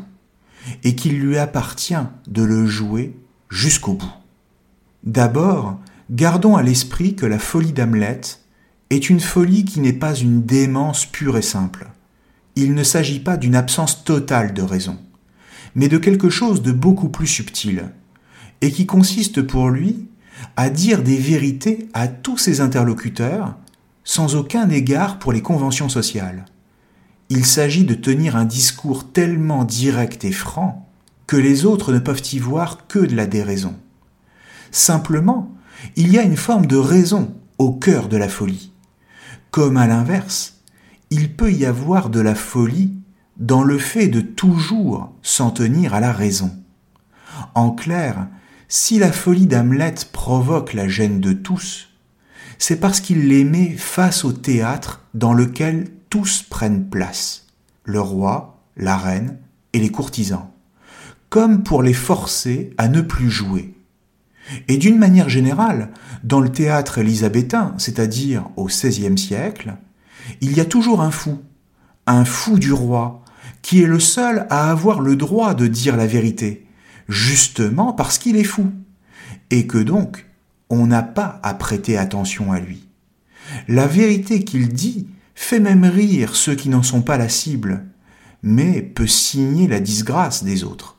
et 0.84 0.94
qu'il 0.94 1.18
lui 1.18 1.36
appartient 1.36 1.96
de 2.28 2.44
le 2.44 2.66
jouer 2.66 3.16
jusqu'au 3.50 3.94
bout? 3.94 4.14
D'abord, 5.02 5.76
gardons 6.08 6.54
à 6.54 6.62
l'esprit 6.62 7.16
que 7.16 7.26
la 7.26 7.40
folie 7.40 7.72
d'Hamlet 7.72 8.20
est 8.90 9.10
une 9.10 9.18
folie 9.18 9.64
qui 9.64 9.80
n'est 9.80 9.92
pas 9.92 10.14
une 10.14 10.44
démence 10.44 11.04
pure 11.04 11.36
et 11.36 11.42
simple. 11.42 11.88
Il 12.54 12.74
ne 12.74 12.84
s'agit 12.84 13.18
pas 13.18 13.36
d'une 13.36 13.56
absence 13.56 14.04
totale 14.04 14.54
de 14.54 14.62
raison, 14.62 14.98
mais 15.74 15.88
de 15.88 15.98
quelque 15.98 16.30
chose 16.30 16.62
de 16.62 16.70
beaucoup 16.70 17.08
plus 17.08 17.26
subtil, 17.26 17.90
et 18.60 18.70
qui 18.70 18.86
consiste 18.86 19.42
pour 19.42 19.68
lui 19.68 20.06
à 20.56 20.70
dire 20.70 21.02
des 21.02 21.16
vérités 21.16 21.88
à 21.94 22.08
tous 22.08 22.38
ses 22.38 22.60
interlocuteurs, 22.60 23.56
sans 24.04 24.36
aucun 24.36 24.70
égard 24.70 25.18
pour 25.18 25.32
les 25.32 25.42
conventions 25.42 25.88
sociales. 25.88 26.44
Il 27.28 27.44
s'agit 27.44 27.84
de 27.84 27.94
tenir 27.94 28.36
un 28.36 28.44
discours 28.44 29.10
tellement 29.12 29.64
direct 29.64 30.24
et 30.24 30.32
franc 30.32 30.88
que 31.26 31.36
les 31.36 31.64
autres 31.64 31.92
ne 31.92 31.98
peuvent 31.98 32.22
y 32.32 32.38
voir 32.38 32.86
que 32.86 33.00
de 33.00 33.16
la 33.16 33.26
déraison. 33.26 33.74
Simplement, 34.70 35.52
il 35.96 36.12
y 36.12 36.18
a 36.18 36.22
une 36.22 36.36
forme 36.36 36.66
de 36.66 36.76
raison 36.76 37.34
au 37.58 37.72
cœur 37.72 38.08
de 38.08 38.16
la 38.16 38.28
folie. 38.28 38.72
Comme 39.50 39.76
à 39.76 39.86
l'inverse, 39.86 40.60
il 41.10 41.34
peut 41.34 41.52
y 41.52 41.64
avoir 41.64 42.10
de 42.10 42.20
la 42.20 42.34
folie 42.34 42.92
dans 43.38 43.62
le 43.62 43.78
fait 43.78 44.08
de 44.08 44.20
toujours 44.20 45.12
s'en 45.22 45.50
tenir 45.50 45.94
à 45.94 46.00
la 46.00 46.12
raison. 46.12 46.52
En 47.54 47.70
clair, 47.70 48.28
si 48.68 48.98
la 48.98 49.12
folie 49.12 49.46
d'Hamlet 49.46 49.94
provoque 50.12 50.72
la 50.72 50.88
gêne 50.88 51.20
de 51.20 51.32
tous, 51.32 51.88
c'est 52.58 52.80
parce 52.80 53.00
qu'il 53.00 53.28
les 53.28 53.44
met 53.44 53.70
face 53.70 54.24
au 54.24 54.32
théâtre 54.32 55.02
dans 55.14 55.32
lequel 55.32 55.88
tous 56.10 56.42
prennent 56.42 56.88
place, 56.88 57.46
le 57.84 58.00
roi, 58.00 58.60
la 58.76 58.96
reine 58.96 59.38
et 59.72 59.78
les 59.78 59.90
courtisans, 59.90 60.50
comme 61.28 61.62
pour 61.62 61.82
les 61.82 61.92
forcer 61.92 62.70
à 62.78 62.88
ne 62.88 63.00
plus 63.00 63.30
jouer. 63.30 63.74
Et 64.68 64.76
d'une 64.78 64.98
manière 64.98 65.28
générale, 65.28 65.90
dans 66.22 66.40
le 66.40 66.50
théâtre 66.50 66.98
élisabétain, 66.98 67.74
c'est-à-dire 67.78 68.48
au 68.56 68.66
XVIe 68.66 69.18
siècle, 69.18 69.74
il 70.40 70.56
y 70.56 70.60
a 70.60 70.64
toujours 70.64 71.02
un 71.02 71.10
fou, 71.10 71.40
un 72.06 72.24
fou 72.24 72.58
du 72.58 72.72
roi, 72.72 73.22
qui 73.62 73.82
est 73.82 73.86
le 73.86 74.00
seul 74.00 74.46
à 74.50 74.70
avoir 74.70 75.00
le 75.00 75.16
droit 75.16 75.54
de 75.54 75.66
dire 75.66 75.96
la 75.96 76.06
vérité, 76.06 76.65
justement 77.08 77.92
parce 77.92 78.18
qu'il 78.18 78.36
est 78.36 78.44
fou, 78.44 78.70
et 79.50 79.66
que 79.66 79.78
donc 79.78 80.26
on 80.68 80.86
n'a 80.86 81.02
pas 81.02 81.40
à 81.42 81.54
prêter 81.54 81.96
attention 81.96 82.52
à 82.52 82.60
lui. 82.60 82.88
La 83.68 83.86
vérité 83.86 84.44
qu'il 84.44 84.68
dit 84.68 85.08
fait 85.34 85.60
même 85.60 85.84
rire 85.84 86.34
ceux 86.34 86.54
qui 86.54 86.68
n'en 86.68 86.82
sont 86.82 87.02
pas 87.02 87.18
la 87.18 87.28
cible, 87.28 87.86
mais 88.42 88.82
peut 88.82 89.06
signer 89.06 89.68
la 89.68 89.80
disgrâce 89.80 90.42
des 90.42 90.64
autres. 90.64 90.96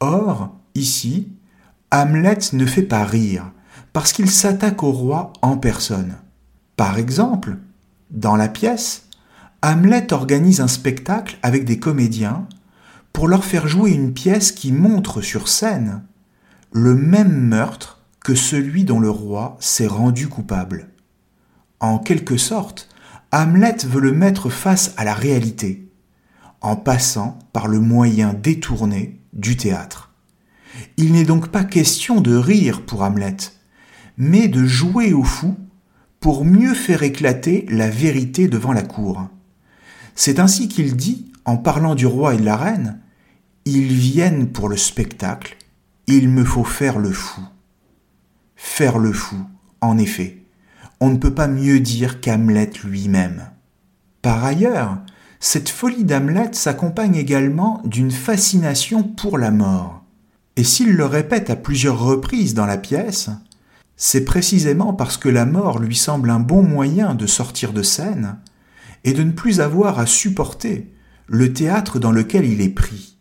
Or, 0.00 0.56
ici, 0.74 1.28
Hamlet 1.90 2.38
ne 2.52 2.66
fait 2.66 2.82
pas 2.82 3.04
rire, 3.04 3.50
parce 3.92 4.12
qu'il 4.12 4.30
s'attaque 4.30 4.82
au 4.82 4.92
roi 4.92 5.32
en 5.42 5.56
personne. 5.56 6.14
Par 6.76 6.98
exemple, 6.98 7.58
dans 8.10 8.36
la 8.36 8.48
pièce, 8.48 9.08
Hamlet 9.62 10.12
organise 10.12 10.60
un 10.60 10.68
spectacle 10.68 11.38
avec 11.42 11.64
des 11.64 11.78
comédiens 11.78 12.46
pour 13.12 13.28
leur 13.28 13.44
faire 13.44 13.68
jouer 13.68 13.90
une 13.90 14.12
pièce 14.12 14.52
qui 14.52 14.72
montre 14.72 15.20
sur 15.20 15.48
scène 15.48 16.02
le 16.72 16.94
même 16.94 17.48
meurtre 17.48 18.00
que 18.20 18.34
celui 18.34 18.84
dont 18.84 19.00
le 19.00 19.10
roi 19.10 19.56
s'est 19.60 19.86
rendu 19.86 20.28
coupable. 20.28 20.90
En 21.80 21.98
quelque 21.98 22.36
sorte, 22.36 22.88
Hamlet 23.32 23.76
veut 23.84 24.00
le 24.00 24.12
mettre 24.12 24.50
face 24.50 24.92
à 24.96 25.04
la 25.04 25.14
réalité, 25.14 25.88
en 26.60 26.76
passant 26.76 27.38
par 27.52 27.68
le 27.68 27.80
moyen 27.80 28.34
détourné 28.34 29.20
du 29.32 29.56
théâtre. 29.56 30.10
Il 30.96 31.12
n'est 31.12 31.24
donc 31.24 31.48
pas 31.48 31.64
question 31.64 32.20
de 32.20 32.34
rire 32.36 32.82
pour 32.82 33.02
Hamlet, 33.02 33.36
mais 34.18 34.48
de 34.48 34.64
jouer 34.64 35.12
au 35.12 35.24
fou 35.24 35.56
pour 36.20 36.44
mieux 36.44 36.74
faire 36.74 37.02
éclater 37.02 37.66
la 37.70 37.88
vérité 37.88 38.46
devant 38.46 38.72
la 38.72 38.82
cour. 38.82 39.28
C'est 40.22 40.38
ainsi 40.38 40.68
qu'il 40.68 40.96
dit, 40.96 41.32
en 41.46 41.56
parlant 41.56 41.94
du 41.94 42.04
roi 42.04 42.34
et 42.34 42.36
de 42.36 42.44
la 42.44 42.58
reine, 42.58 42.98
Ils 43.64 43.90
viennent 43.90 44.48
pour 44.48 44.68
le 44.68 44.76
spectacle, 44.76 45.56
il 46.06 46.28
me 46.28 46.44
faut 46.44 46.62
faire 46.62 46.98
le 46.98 47.10
fou. 47.10 47.40
Faire 48.54 48.98
le 48.98 49.14
fou, 49.14 49.38
en 49.80 49.96
effet, 49.96 50.44
on 51.00 51.08
ne 51.08 51.16
peut 51.16 51.32
pas 51.32 51.48
mieux 51.48 51.80
dire 51.80 52.20
qu'Hamlet 52.20 52.70
lui-même. 52.84 53.48
Par 54.20 54.44
ailleurs, 54.44 54.98
cette 55.38 55.70
folie 55.70 56.04
d'Hamlet 56.04 56.50
s'accompagne 56.52 57.16
également 57.16 57.80
d'une 57.86 58.10
fascination 58.10 59.02
pour 59.02 59.38
la 59.38 59.50
mort. 59.50 60.04
Et 60.56 60.64
s'il 60.64 60.96
le 60.96 61.06
répète 61.06 61.48
à 61.48 61.56
plusieurs 61.56 61.98
reprises 61.98 62.52
dans 62.52 62.66
la 62.66 62.76
pièce, 62.76 63.30
c'est 63.96 64.26
précisément 64.26 64.92
parce 64.92 65.16
que 65.16 65.30
la 65.30 65.46
mort 65.46 65.78
lui 65.78 65.96
semble 65.96 66.28
un 66.28 66.40
bon 66.40 66.62
moyen 66.62 67.14
de 67.14 67.26
sortir 67.26 67.72
de 67.72 67.82
scène 67.82 68.36
et 69.04 69.12
de 69.12 69.22
ne 69.22 69.32
plus 69.32 69.60
avoir 69.60 69.98
à 69.98 70.06
supporter 70.06 70.92
le 71.26 71.52
théâtre 71.52 71.98
dans 71.98 72.12
lequel 72.12 72.44
il 72.44 72.60
est 72.60 72.68
pris. 72.70 73.16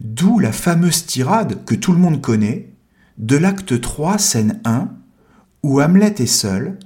D'où 0.00 0.38
la 0.38 0.52
fameuse 0.52 1.06
tirade 1.06 1.64
que 1.64 1.74
tout 1.74 1.92
le 1.92 1.98
monde 1.98 2.20
connaît 2.20 2.72
de 3.18 3.36
l'acte 3.36 3.80
3, 3.80 4.18
scène 4.18 4.60
1, 4.64 4.88
où 5.64 5.80
Hamlet 5.80 6.14
est 6.18 6.26
seul 6.26 6.78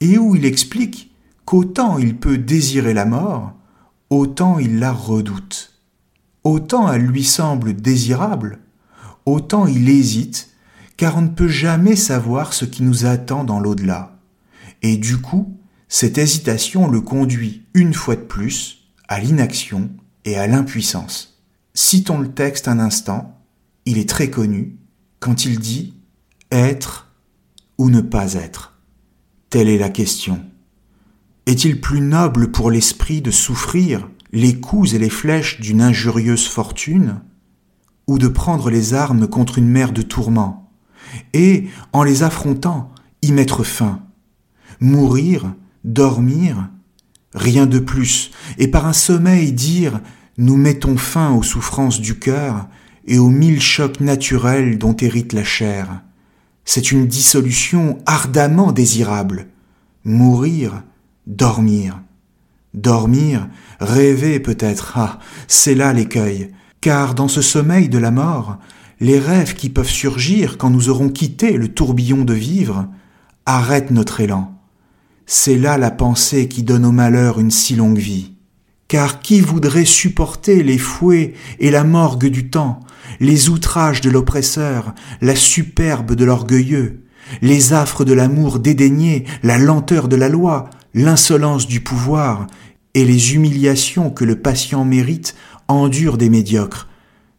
et 0.00 0.18
où 0.18 0.34
il 0.34 0.44
explique 0.44 1.14
qu'autant 1.44 1.98
il 1.98 2.16
peut 2.16 2.38
désirer 2.38 2.92
la 2.92 3.04
mort, 3.04 3.54
autant 4.10 4.58
il 4.58 4.80
la 4.80 4.92
redoute. 4.92 5.72
Autant 6.42 6.92
elle 6.92 7.02
lui 7.02 7.22
semble 7.22 7.74
désirable, 7.74 8.58
autant 9.26 9.66
il 9.66 9.88
hésite, 9.88 10.50
car 10.96 11.18
on 11.18 11.22
ne 11.22 11.28
peut 11.28 11.48
jamais 11.48 11.96
savoir 11.96 12.52
ce 12.52 12.64
qui 12.64 12.82
nous 12.82 13.06
attend 13.06 13.44
dans 13.44 13.60
l'au-delà. 13.60 14.18
Et 14.82 14.96
du 14.96 15.18
coup, 15.18 15.59
cette 15.92 16.18
hésitation 16.18 16.86
le 16.88 17.00
conduit 17.00 17.66
une 17.74 17.94
fois 17.94 18.14
de 18.14 18.20
plus 18.20 18.92
à 19.08 19.18
l'inaction 19.18 19.90
et 20.24 20.38
à 20.38 20.46
l'impuissance. 20.46 21.42
Citons 21.74 22.20
le 22.20 22.32
texte 22.32 22.68
un 22.68 22.78
instant, 22.78 23.42
il 23.86 23.98
est 23.98 24.08
très 24.08 24.30
connu, 24.30 24.78
quand 25.18 25.44
il 25.44 25.58
dit 25.58 25.94
être 26.52 27.12
ou 27.76 27.90
ne 27.90 28.00
pas 28.00 28.34
être. 28.34 28.78
Telle 29.50 29.68
est 29.68 29.78
la 29.78 29.88
question. 29.90 30.40
Est-il 31.46 31.80
plus 31.80 32.00
noble 32.00 32.52
pour 32.52 32.70
l'esprit 32.70 33.20
de 33.20 33.32
souffrir 33.32 34.08
les 34.30 34.60
coups 34.60 34.94
et 34.94 34.98
les 34.98 35.10
flèches 35.10 35.60
d'une 35.60 35.82
injurieuse 35.82 36.46
fortune, 36.46 37.20
ou 38.06 38.16
de 38.18 38.28
prendre 38.28 38.70
les 38.70 38.94
armes 38.94 39.26
contre 39.26 39.58
une 39.58 39.68
mer 39.68 39.92
de 39.92 40.02
tourments, 40.02 40.70
et, 41.32 41.66
en 41.92 42.04
les 42.04 42.22
affrontant, 42.22 42.94
y 43.22 43.32
mettre 43.32 43.64
fin, 43.64 44.04
mourir, 44.78 45.52
dormir, 45.84 46.68
rien 47.34 47.66
de 47.66 47.78
plus, 47.78 48.30
et 48.58 48.68
par 48.68 48.86
un 48.86 48.92
sommeil 48.92 49.52
dire 49.52 50.00
nous 50.38 50.56
mettons 50.56 50.96
fin 50.96 51.32
aux 51.32 51.42
souffrances 51.42 52.00
du 52.00 52.18
cœur 52.18 52.66
et 53.06 53.18
aux 53.18 53.28
mille 53.28 53.60
chocs 53.60 54.00
naturels 54.00 54.78
dont 54.78 54.96
hérite 54.96 55.32
la 55.32 55.44
chair. 55.44 56.02
C'est 56.64 56.92
une 56.92 57.06
dissolution 57.06 57.98
ardemment 58.06 58.72
désirable. 58.72 59.48
Mourir, 60.04 60.82
dormir. 61.26 62.00
Dormir, 62.72 63.48
rêver 63.80 64.38
peut-être, 64.38 64.92
ah, 64.96 65.18
c'est 65.48 65.74
là 65.74 65.92
l'écueil, 65.92 66.52
car 66.80 67.14
dans 67.14 67.28
ce 67.28 67.42
sommeil 67.42 67.88
de 67.88 67.98
la 67.98 68.12
mort, 68.12 68.58
les 69.00 69.18
rêves 69.18 69.54
qui 69.54 69.70
peuvent 69.70 69.88
surgir 69.88 70.56
quand 70.56 70.70
nous 70.70 70.88
aurons 70.88 71.08
quitté 71.08 71.52
le 71.52 71.68
tourbillon 71.68 72.24
de 72.24 72.34
vivre 72.34 72.86
arrêtent 73.44 73.90
notre 73.90 74.20
élan. 74.20 74.59
C'est 75.32 75.58
là 75.58 75.78
la 75.78 75.92
pensée 75.92 76.48
qui 76.48 76.64
donne 76.64 76.84
au 76.84 76.90
malheur 76.90 77.38
une 77.38 77.52
si 77.52 77.76
longue 77.76 77.98
vie. 77.98 78.32
Car 78.88 79.20
qui 79.20 79.40
voudrait 79.40 79.84
supporter 79.84 80.64
les 80.64 80.76
fouets 80.76 81.34
et 81.60 81.70
la 81.70 81.84
morgue 81.84 82.26
du 82.26 82.50
temps, 82.50 82.80
les 83.20 83.48
outrages 83.48 84.00
de 84.00 84.10
l'oppresseur, 84.10 84.92
la 85.20 85.36
superbe 85.36 86.16
de 86.16 86.24
l'orgueilleux, 86.24 87.04
les 87.42 87.72
affres 87.72 88.04
de 88.04 88.12
l'amour 88.12 88.58
dédaigné, 88.58 89.24
la 89.44 89.56
lenteur 89.56 90.08
de 90.08 90.16
la 90.16 90.28
loi, 90.28 90.68
l'insolence 90.94 91.68
du 91.68 91.80
pouvoir 91.80 92.48
et 92.94 93.04
les 93.04 93.36
humiliations 93.36 94.10
que 94.10 94.24
le 94.24 94.34
patient 94.34 94.84
mérite 94.84 95.36
endure 95.68 96.18
des 96.18 96.28
médiocres, 96.28 96.88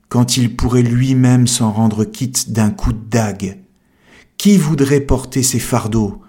quand 0.08 0.38
il 0.38 0.56
pourrait 0.56 0.82
lui-même 0.82 1.46
s'en 1.46 1.74
rendre 1.74 2.06
quitte 2.06 2.54
d'un 2.54 2.70
coup 2.70 2.94
de 2.94 3.10
dague. 3.10 3.58
Qui 4.38 4.56
voudrait 4.56 5.02
porter 5.02 5.44
ses 5.44 5.60
fardeaux, 5.60 6.22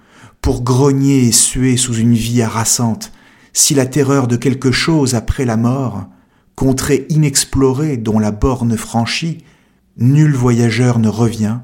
pour 0.43 0.63
grogner 0.63 1.29
et 1.29 1.33
suer 1.33 1.77
sous 1.77 1.95
une 1.95 2.15
vie 2.15 2.43
harassante, 2.43 3.13
si 3.53 3.75
la 3.75 3.87
terreur 3.87 4.27
de 4.27 4.37
quelque 4.37 4.73
chose 4.73 5.15
après 5.15 5.45
la 5.45 5.57
mort, 5.57 6.07
contrée 6.57 7.07
inexplorée 7.09 7.97
dont 7.97 8.19
la 8.19 8.33
borne 8.33 8.77
franchit, 8.77 9.39
nul 9.97 10.35
voyageur 10.35 10.99
ne 10.99 11.09
revient, 11.09 11.59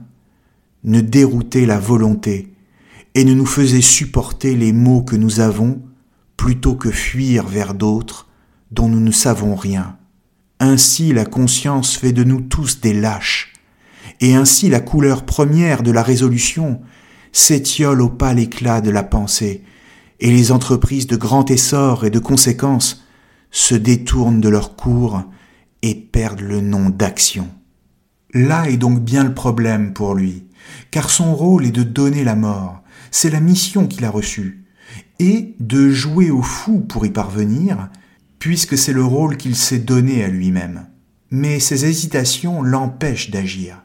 ne 0.85 1.01
déroutait 1.01 1.67
la 1.67 1.81
volonté, 1.81 2.55
et 3.15 3.25
ne 3.25 3.35
nous 3.35 3.47
faisait 3.47 3.81
supporter 3.81 4.55
les 4.55 4.73
maux 4.73 5.03
que 5.03 5.17
nous 5.17 5.41
avons, 5.41 5.83
plutôt 6.37 6.77
que 6.77 6.93
fuir 6.93 7.49
vers 7.49 7.75
d'autres 7.75 8.29
dont 8.71 8.89
nous 8.89 9.01
ne 9.01 9.11
savons 9.11 9.57
rien. 9.57 9.97
Ainsi 10.61 11.13
la 11.13 11.25
conscience 11.25 11.97
fait 11.97 12.13
de 12.13 12.23
nous 12.23 12.43
tous 12.43 12.81
des 12.81 12.95
lâches, 12.95 13.55
et 14.21 14.37
ainsi 14.37 14.69
la 14.69 14.81
couleur 14.81 15.25
première 15.25 15.83
de 15.83 15.91
la 15.91 16.03
résolution 16.03 16.81
s'étiole 17.33 18.01
au 18.01 18.09
pâle 18.09 18.39
éclat 18.39 18.81
de 18.81 18.91
la 18.91 19.03
pensée, 19.03 19.65
et 20.21 20.31
les 20.31 20.53
entreprises 20.53 21.07
de 21.07 21.17
grand 21.17 21.51
essor 21.51 22.05
et 22.05 22.11
de 22.11 22.19
conséquence 22.19 23.05
se 23.51 23.75
détournent 23.75 24.41
de 24.41 24.49
leur 24.49 24.77
cours 24.77 25.23
et 25.83 25.95
perdent 25.95 26.41
le 26.41 26.61
nom 26.61 26.91
d'action. 26.91 27.49
Là 28.35 28.69
est 28.69 28.77
donc 28.77 29.01
bien 29.01 29.25
le 29.25 29.35
problème 29.35 29.93
pour 29.93 30.15
lui, 30.15 30.45
car 30.91 31.11
son 31.11 31.35
rôle 31.35 31.67
est 31.67 31.73
de 31.73 31.83
donner 31.83 32.25
la 32.25 32.35
mort, 32.35 32.83
c'est 33.11 33.31
la 33.31 33.41
mission 33.41 33.87
qu'il 33.87 34.05
a 34.05 34.11
reçue, 34.11 34.65
et 35.19 35.55
de 35.61 35.89
jouer 35.89 36.31
au 36.31 36.43
fou 36.43 36.81
pour 36.81 37.07
y 37.07 37.11
parvenir, 37.11 37.89
puisque 38.39 38.77
c'est 38.77 38.93
le 38.93 39.05
rôle 39.05 39.37
qu'il 39.37 39.57
s'est 39.57 39.79
donné 39.79 40.23
à 40.25 40.29
lui-même. 40.29 40.87
Mais 41.31 41.59
ses 41.61 41.85
hésitations 41.87 42.63
l'empêchent 42.63 43.31
d'agir. 43.31 43.83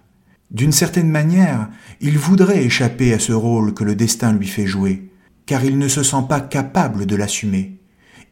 D'une 0.54 0.72
certaine 0.72 1.10
manière, 1.10 1.68
il 2.00 2.20
voudrait 2.20 2.64
échapper 2.64 3.12
à 3.14 3.20
ce 3.20 3.34
rôle 3.34 3.74
que 3.74 3.84
le 3.84 3.96
destin 3.96 4.32
lui 4.34 4.48
fait 4.48 4.68
jouer, 4.68 5.12
car 5.48 5.66
il 5.66 5.80
ne 5.80 5.88
se 5.88 6.04
sent 6.04 6.26
pas 6.30 6.42
capable 6.42 7.08
de 7.08 7.16
l'assumer. 7.16 7.80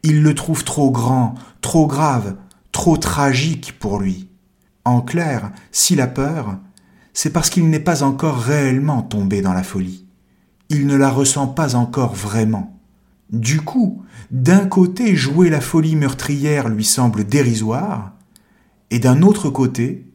Il 0.04 0.22
le 0.22 0.34
trouve 0.34 0.62
trop 0.62 0.92
grand, 0.92 1.34
trop 1.60 1.88
grave, 1.88 2.36
trop 2.70 2.96
tragique 2.96 3.76
pour 3.80 3.98
lui. 3.98 4.28
En 4.84 5.00
clair, 5.00 5.50
s'il 5.72 6.00
a 6.00 6.06
peur, 6.06 6.58
c'est 7.12 7.32
parce 7.32 7.50
qu'il 7.50 7.68
n'est 7.68 7.80
pas 7.80 8.04
encore 8.04 8.38
réellement 8.38 9.02
tombé 9.02 9.42
dans 9.42 9.52
la 9.52 9.64
folie. 9.64 10.06
Il 10.70 10.86
ne 10.86 10.96
la 10.96 11.10
ressent 11.10 11.48
pas 11.48 11.74
encore 11.74 12.14
vraiment. 12.14 12.80
Du 13.30 13.60
coup, 13.60 14.02
d'un 14.30 14.66
côté, 14.66 15.16
jouer 15.16 15.50
la 15.50 15.60
folie 15.60 15.96
meurtrière 15.96 16.68
lui 16.68 16.84
semble 16.84 17.24
dérisoire, 17.24 18.12
et 18.90 18.98
d'un 18.98 19.22
autre 19.22 19.50
côté, 19.50 20.11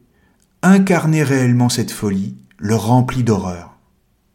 incarner 0.62 1.22
réellement 1.22 1.68
cette 1.68 1.90
folie 1.90 2.36
le 2.58 2.74
remplit 2.74 3.22
d'horreur. 3.22 3.76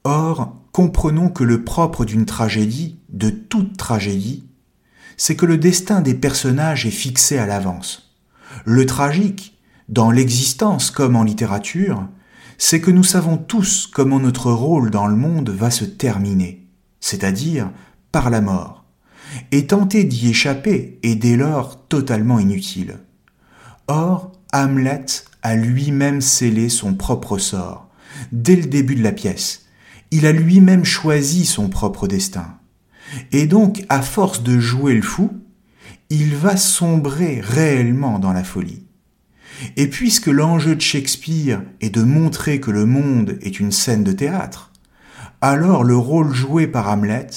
Or, 0.04 0.56
comprenons 0.72 1.30
que 1.30 1.44
le 1.44 1.64
propre 1.64 2.06
d'une 2.06 2.26
tragédie, 2.26 3.00
de 3.10 3.30
toute 3.30 3.78
tragédie, 3.78 4.46
c'est 5.18 5.36
que 5.36 5.46
le 5.46 5.58
destin 5.58 6.02
des 6.02 6.14
personnages 6.14 6.86
est 6.86 6.92
fixé 6.92 7.38
à 7.38 7.46
l'avance. 7.46 8.16
Le 8.66 8.86
tragique, 8.86 9.60
dans 9.90 10.12
l'existence 10.12 10.92
comme 10.92 11.16
en 11.16 11.24
littérature, 11.24 12.08
c'est 12.58 12.82
que 12.82 12.92
nous 12.92 13.04
savons 13.04 13.38
tous 13.38 13.88
comment 13.88 14.20
notre 14.20 14.52
rôle 14.52 14.90
dans 14.90 15.08
le 15.08 15.16
monde 15.16 15.50
va 15.50 15.70
se 15.70 15.86
terminer, 15.86 16.68
c'est-à-dire 17.00 17.72
par 18.12 18.30
la 18.30 18.42
mort, 18.42 18.86
et 19.52 19.68
tenter 19.68 20.04
d'y 20.04 20.30
échapper 20.30 21.00
est 21.04 21.16
dès 21.16 21.36
lors 21.36 21.88
totalement 21.88 22.40
inutile. 22.40 23.00
Or, 23.88 24.32
Hamlet 24.54 25.06
a 25.44 25.56
lui-même 25.56 26.22
scellé 26.22 26.70
son 26.70 26.96
propre 26.96 27.38
sort, 27.38 27.90
dès 28.32 28.56
le 28.56 28.66
début 28.66 28.96
de 28.96 29.04
la 29.04 29.12
pièce. 29.12 29.66
Il 30.10 30.26
a 30.26 30.32
lui-même 30.32 30.86
choisi 30.86 31.46
son 31.46 31.70
propre 31.70 32.08
destin. 32.08 32.58
Et 33.32 33.46
donc, 33.46 33.84
à 33.90 34.02
force 34.02 34.42
de 34.42 34.60
jouer 34.60 34.96
le 34.96 35.02
fou, 35.02 35.32
il 36.10 36.36
va 36.36 36.58
sombrer 36.58 37.42
réellement 37.42 38.20
dans 38.20 38.34
la 38.34 38.44
folie. 38.44 38.84
Et 39.76 39.88
puisque 39.88 40.28
l'enjeu 40.28 40.76
de 40.76 40.82
Shakespeare 40.82 41.62
est 41.82 41.90
de 41.90 42.04
montrer 42.04 42.60
que 42.60 42.72
le 42.72 42.86
monde 42.86 43.38
est 43.42 43.60
une 43.60 43.72
scène 43.72 44.04
de 44.04 44.12
théâtre, 44.12 44.72
alors 45.42 45.84
le 45.84 45.98
rôle 45.98 46.34
joué 46.34 46.68
par 46.68 46.88
Hamlet 46.90 47.28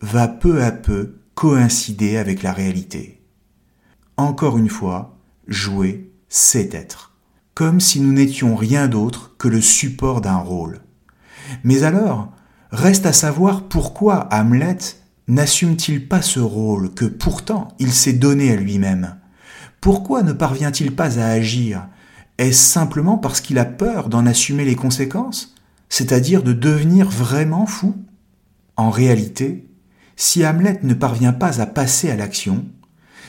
va 0.00 0.28
peu 0.28 0.62
à 0.62 0.70
peu 0.70 1.16
coïncider 1.34 2.16
avec 2.16 2.42
la 2.42 2.52
réalité. 2.52 3.22
Encore 4.16 4.58
une 4.58 4.68
fois, 4.68 5.18
jouer, 5.48 6.12
c'est 6.28 6.74
être, 6.74 7.11
comme 7.54 7.80
si 7.80 8.00
nous 8.00 8.12
n'étions 8.12 8.56
rien 8.56 8.88
d'autre 8.88 9.34
que 9.38 9.48
le 9.48 9.60
support 9.60 10.20
d'un 10.20 10.36
rôle. 10.36 10.80
Mais 11.64 11.82
alors, 11.82 12.32
reste 12.70 13.06
à 13.06 13.12
savoir 13.12 13.64
pourquoi 13.68 14.28
Hamlet 14.32 14.78
n'assume-t-il 15.28 16.08
pas 16.08 16.22
ce 16.22 16.40
rôle 16.40 16.94
que 16.94 17.04
pourtant 17.04 17.68
il 17.78 17.92
s'est 17.92 18.14
donné 18.14 18.52
à 18.52 18.56
lui-même? 18.56 19.16
Pourquoi 19.80 20.22
ne 20.22 20.32
parvient-il 20.32 20.94
pas 20.94 21.18
à 21.18 21.26
agir? 21.26 21.88
Est-ce 22.38 22.72
simplement 22.72 23.18
parce 23.18 23.40
qu'il 23.40 23.58
a 23.58 23.64
peur 23.64 24.08
d'en 24.08 24.26
assumer 24.26 24.64
les 24.64 24.76
conséquences 24.76 25.54
C'est-à-dire 25.88 26.42
de 26.42 26.52
devenir 26.52 27.08
vraiment 27.10 27.66
fou? 27.66 27.94
En 28.76 28.90
réalité, 28.90 29.68
si 30.16 30.46
Hamlet 30.46 30.78
ne 30.82 30.94
parvient 30.94 31.32
pas 31.32 31.60
à 31.60 31.66
passer 31.66 32.10
à 32.10 32.16
l'action, 32.16 32.64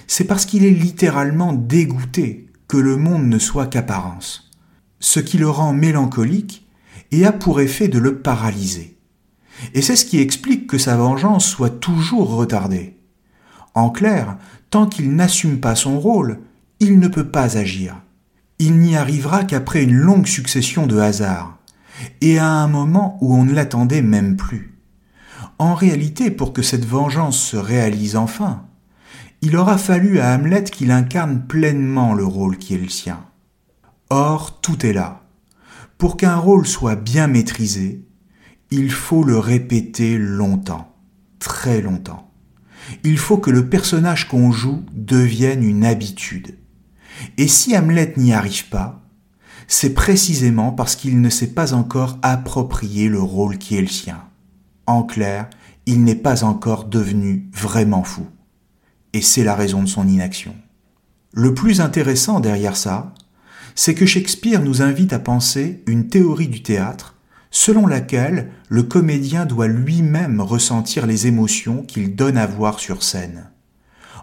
c'est 0.07 0.23
parce 0.25 0.45
qu'il 0.45 0.63
est 0.63 0.71
littéralement 0.71 1.53
dégoûté 1.53 2.47
le 2.77 2.97
monde 2.97 3.25
ne 3.25 3.39
soit 3.39 3.67
qu'apparence, 3.67 4.51
ce 4.99 5.19
qui 5.19 5.37
le 5.37 5.49
rend 5.49 5.73
mélancolique 5.73 6.67
et 7.11 7.25
a 7.25 7.31
pour 7.31 7.61
effet 7.61 7.87
de 7.87 7.99
le 7.99 8.19
paralyser. 8.19 8.97
Et 9.73 9.81
c'est 9.81 9.95
ce 9.95 10.05
qui 10.05 10.19
explique 10.19 10.67
que 10.67 10.77
sa 10.77 10.97
vengeance 10.97 11.45
soit 11.45 11.69
toujours 11.69 12.35
retardée. 12.35 12.97
En 13.75 13.89
clair, 13.89 14.37
tant 14.69 14.87
qu'il 14.87 15.15
n'assume 15.15 15.59
pas 15.59 15.75
son 15.75 15.99
rôle, 15.99 16.39
il 16.79 16.99
ne 16.99 17.07
peut 17.07 17.27
pas 17.27 17.57
agir. 17.57 17.95
il 18.59 18.77
n'y 18.77 18.95
arrivera 18.95 19.43
qu'après 19.43 19.83
une 19.83 19.95
longue 19.95 20.27
succession 20.27 20.87
de 20.87 20.97
hasards, 20.97 21.57
et 22.21 22.37
à 22.37 22.47
un 22.47 22.67
moment 22.67 23.17
où 23.21 23.35
on 23.35 23.43
ne 23.43 23.53
l'attendait 23.53 24.01
même 24.01 24.37
plus. 24.37 24.79
En 25.59 25.73
réalité, 25.75 26.31
pour 26.31 26.53
que 26.53 26.61
cette 26.61 26.85
vengeance 26.85 27.37
se 27.37 27.57
réalise 27.57 28.15
enfin, 28.15 28.65
il 29.45 29.57
aura 29.57 29.77
fallu 29.77 30.21
à 30.21 30.33
Hamlet 30.33 30.63
qu'il 30.63 30.89
incarne 30.89 31.45
pleinement 31.45 32.13
le 32.13 32.23
rôle 32.23 32.57
qui 32.57 32.75
est 32.75 32.77
le 32.77 32.87
sien. 32.87 33.25
Or, 34.09 34.61
tout 34.61 34.85
est 34.85 34.93
là. 34.93 35.23
Pour 35.97 36.15
qu'un 36.15 36.37
rôle 36.37 36.65
soit 36.65 36.95
bien 36.95 37.27
maîtrisé, 37.27 38.07
il 38.71 38.89
faut 38.89 39.21
le 39.21 39.37
répéter 39.37 40.17
longtemps, 40.17 40.95
très 41.39 41.81
longtemps. 41.81 42.31
Il 43.03 43.17
faut 43.17 43.37
que 43.37 43.51
le 43.51 43.67
personnage 43.67 44.29
qu'on 44.29 44.53
joue 44.53 44.85
devienne 44.93 45.61
une 45.61 45.83
habitude. 45.83 46.57
Et 47.37 47.49
si 47.49 47.75
Hamlet 47.75 48.13
n'y 48.15 48.31
arrive 48.31 48.69
pas, 48.69 49.03
c'est 49.67 49.93
précisément 49.93 50.71
parce 50.71 50.95
qu'il 50.95 51.19
ne 51.19 51.29
s'est 51.29 51.53
pas 51.53 51.73
encore 51.73 52.17
approprié 52.21 53.09
le 53.09 53.19
rôle 53.21 53.57
qui 53.57 53.75
est 53.75 53.81
le 53.81 53.87
sien. 53.87 54.23
En 54.85 55.03
clair, 55.03 55.49
il 55.85 56.05
n'est 56.05 56.15
pas 56.15 56.45
encore 56.45 56.85
devenu 56.85 57.49
vraiment 57.51 58.05
fou. 58.05 58.25
Et 59.13 59.21
c'est 59.21 59.43
la 59.43 59.55
raison 59.55 59.83
de 59.83 59.87
son 59.87 60.07
inaction. 60.07 60.55
Le 61.33 61.53
plus 61.53 61.81
intéressant 61.81 62.39
derrière 62.39 62.75
ça, 62.75 63.13
c'est 63.75 63.95
que 63.95 64.05
Shakespeare 64.05 64.61
nous 64.61 64.81
invite 64.81 65.13
à 65.13 65.19
penser 65.19 65.83
une 65.87 66.07
théorie 66.07 66.47
du 66.47 66.61
théâtre 66.61 67.15
selon 67.49 67.85
laquelle 67.85 68.49
le 68.67 68.81
comédien 68.81 69.45
doit 69.45 69.67
lui-même 69.67 70.41
ressentir 70.41 71.05
les 71.05 71.27
émotions 71.27 71.83
qu'il 71.83 72.15
donne 72.15 72.37
à 72.37 72.47
voir 72.47 72.79
sur 72.79 73.03
scène. 73.03 73.51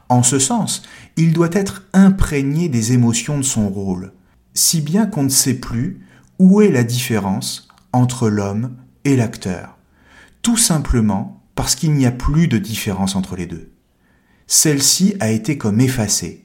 En 0.08 0.24
ce 0.24 0.40
sens, 0.40 0.82
il 1.16 1.32
doit 1.32 1.50
être 1.52 1.84
imprégné 1.92 2.68
des 2.68 2.92
émotions 2.92 3.38
de 3.38 3.44
son 3.44 3.68
rôle, 3.68 4.12
si 4.54 4.80
bien 4.80 5.06
qu'on 5.06 5.22
ne 5.22 5.28
sait 5.28 5.54
plus 5.54 6.00
où 6.40 6.60
est 6.60 6.72
la 6.72 6.82
différence 6.82 7.68
entre 7.92 8.28
l'homme 8.28 8.76
et 9.04 9.16
l'acteur, 9.16 9.78
tout 10.42 10.56
simplement 10.56 11.40
parce 11.54 11.76
qu'il 11.76 11.92
n'y 11.92 12.06
a 12.06 12.12
plus 12.12 12.48
de 12.48 12.58
différence 12.58 13.14
entre 13.14 13.36
les 13.36 13.46
deux. 13.46 13.70
Celle-ci 14.52 15.14
a 15.20 15.30
été 15.30 15.56
comme 15.58 15.80
effacée, 15.80 16.44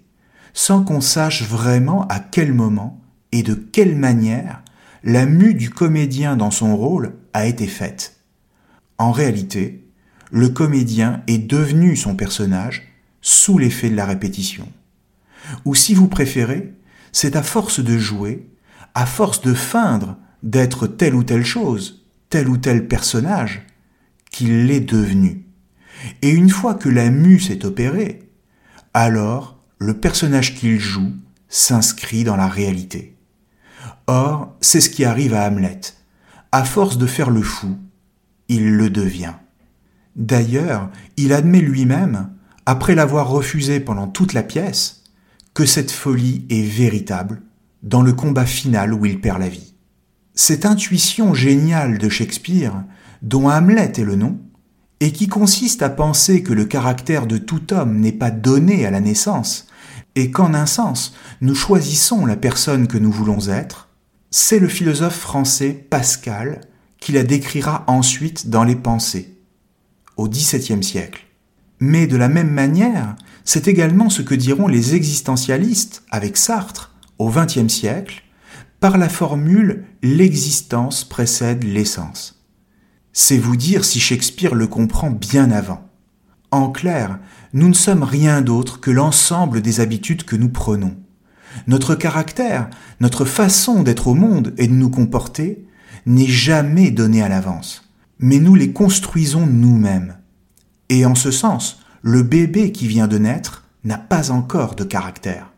sans 0.54 0.84
qu'on 0.84 1.02
sache 1.02 1.42
vraiment 1.42 2.06
à 2.08 2.20
quel 2.20 2.54
moment 2.54 3.02
et 3.32 3.42
de 3.42 3.56
quelle 3.56 3.96
manière 3.96 4.62
la 5.04 5.26
mue 5.26 5.56
du 5.56 5.72
comédien 5.72 6.38
dans 6.38 6.52
son 6.52 6.78
rôle 6.78 7.16
a 7.34 7.48
été 7.48 7.66
faite. 7.66 8.20
En 9.00 9.12
réalité, 9.12 9.88
le 10.30 10.50
comédien 10.50 11.24
est 11.26 11.40
devenu 11.40 11.96
son 11.96 12.16
personnage 12.16 12.84
sous 13.22 13.58
l'effet 13.58 13.90
de 13.90 13.96
la 13.96 14.06
répétition. 14.06 14.72
Ou 15.66 15.74
si 15.74 15.96
vous 15.96 16.08
préférez, 16.08 16.76
c'est 17.12 17.36
à 17.36 17.42
force 17.42 17.80
de 17.80 17.98
jouer, 17.98 18.48
à 18.94 19.08
force 19.08 19.42
de 19.42 19.56
feindre 19.56 20.16
d'être 20.44 20.86
telle 20.86 21.16
ou 21.16 21.24
telle 21.24 21.44
chose, 21.44 22.06
tel 22.30 22.50
ou 22.50 22.58
tel 22.58 22.88
personnage, 22.88 23.66
qu'il 24.30 24.68
l'est 24.68 24.80
devenu. 24.80 25.45
Et 26.22 26.30
une 26.30 26.50
fois 26.50 26.76
que 26.76 26.90
la 26.90 27.10
mue 27.10 27.40
s'est 27.40 27.66
opérée, 27.66 28.30
alors 28.94 29.58
le 29.78 29.96
personnage 29.96 30.56
qu'il 30.56 30.80
joue 30.80 31.12
s'inscrit 31.50 32.24
dans 32.24 32.36
la 32.36 32.48
réalité. 32.48 33.16
Or, 34.08 34.56
c'est 34.62 34.82
ce 34.82 34.90
qui 34.90 35.06
arrive 35.06 35.34
à 35.34 35.48
Hamlet. 35.48 35.82
À 36.52 36.64
force 36.64 36.98
de 36.98 37.08
faire 37.08 37.30
le 37.30 37.42
fou, 37.42 37.78
il 38.48 38.72
le 38.76 38.90
devient. 38.90 39.34
D'ailleurs, 40.16 40.90
il 41.18 41.34
admet 41.34 41.60
lui-même, 41.60 42.30
après 42.66 42.96
l'avoir 42.96 43.30
refusé 43.30 43.80
pendant 43.80 44.08
toute 44.08 44.34
la 44.34 44.44
pièce, 44.44 45.04
que 45.54 45.66
cette 45.66 45.92
folie 45.92 46.46
est 46.50 46.64
véritable 46.64 47.42
dans 47.84 48.02
le 48.02 48.14
combat 48.14 48.46
final 48.46 48.94
où 48.94 49.06
il 49.06 49.20
perd 49.20 49.40
la 49.40 49.50
vie. 49.50 49.74
Cette 50.34 50.66
intuition 50.66 51.34
géniale 51.34 51.98
de 51.98 52.10
Shakespeare, 52.10 52.84
dont 53.22 53.50
Hamlet 53.50 53.94
est 53.98 54.04
le 54.04 54.16
nom, 54.16 54.40
et 55.00 55.12
qui 55.12 55.28
consiste 55.28 55.82
à 55.82 55.90
penser 55.90 56.44
que 56.44 56.54
le 56.54 56.66
caractère 56.66 57.28
de 57.28 57.38
tout 57.38 57.74
homme 57.74 58.00
n'est 58.00 58.12
pas 58.12 58.32
donné 58.32 58.86
à 58.86 58.92
la 58.92 59.02
naissance, 59.02 59.68
et 60.16 60.32
qu'en 60.32 60.54
un 60.54 60.66
sens, 60.66 61.14
nous 61.42 61.56
choisissons 61.56 62.26
la 62.26 62.38
personne 62.38 62.88
que 62.88 62.98
nous 62.98 63.12
voulons 63.12 63.50
être, 63.50 63.90
c'est 64.32 64.60
le 64.60 64.68
philosophe 64.68 65.18
français 65.18 65.72
Pascal 65.90 66.62
qui 67.00 67.12
la 67.12 67.24
décrira 67.24 67.84
ensuite 67.88 68.50
dans 68.50 68.64
les 68.64 68.76
pensées, 68.76 69.38
au 70.18 70.28
XVIIe 70.28 70.84
siècle. 70.84 71.26
Mais 71.80 72.08
de 72.08 72.18
la 72.18 72.30
même 72.30 72.52
manière, 72.52 73.16
c'est 73.44 73.68
également 73.68 74.10
ce 74.10 74.22
que 74.22 74.34
diront 74.34 74.68
les 74.68 74.96
existentialistes 74.96 76.04
avec 76.10 76.38
Sartre 76.38 76.96
au 77.20 77.30
XXe 77.30 77.68
siècle 77.68 78.24
par 78.80 78.98
la 78.98 79.10
formule 79.10 79.86
l'existence 80.02 81.04
précède 81.04 81.64
l'essence. 81.64 82.35
C'est 83.18 83.38
vous 83.38 83.56
dire 83.56 83.86
si 83.86 84.02
Shakespeare 84.02 84.56
le 84.56 84.68
comprend 84.68 85.10
bien 85.10 85.50
avant. 85.50 85.90
En 86.52 86.70
clair, 86.70 87.18
nous 87.54 87.70
ne 87.70 87.74
sommes 87.74 88.04
rien 88.04 88.42
d'autre 88.42 88.82
que 88.82 88.92
l'ensemble 88.92 89.62
des 89.62 89.80
habitudes 89.80 90.26
que 90.26 90.36
nous 90.36 90.50
prenons. 90.50 90.98
Notre 91.66 91.96
caractère, 91.96 92.70
notre 93.00 93.24
façon 93.24 93.84
d'être 93.84 94.10
au 94.10 94.16
monde 94.16 94.54
et 94.58 94.68
de 94.68 94.74
nous 94.74 94.90
comporter 94.90 95.66
n'est 96.06 96.28
jamais 96.28 96.92
donné 96.92 97.24
à 97.24 97.30
l'avance, 97.30 97.90
mais 98.20 98.40
nous 98.40 98.54
les 98.54 98.74
construisons 98.74 99.48
nous-mêmes. 99.48 100.18
Et 100.90 101.06
en 101.06 101.16
ce 101.16 101.32
sens, 101.32 101.80
le 102.02 102.22
bébé 102.22 102.74
qui 102.74 102.86
vient 102.86 103.08
de 103.08 103.18
naître 103.18 103.64
n'a 103.86 103.98
pas 103.98 104.30
encore 104.32 104.76
de 104.76 104.84
caractère. 104.84 105.54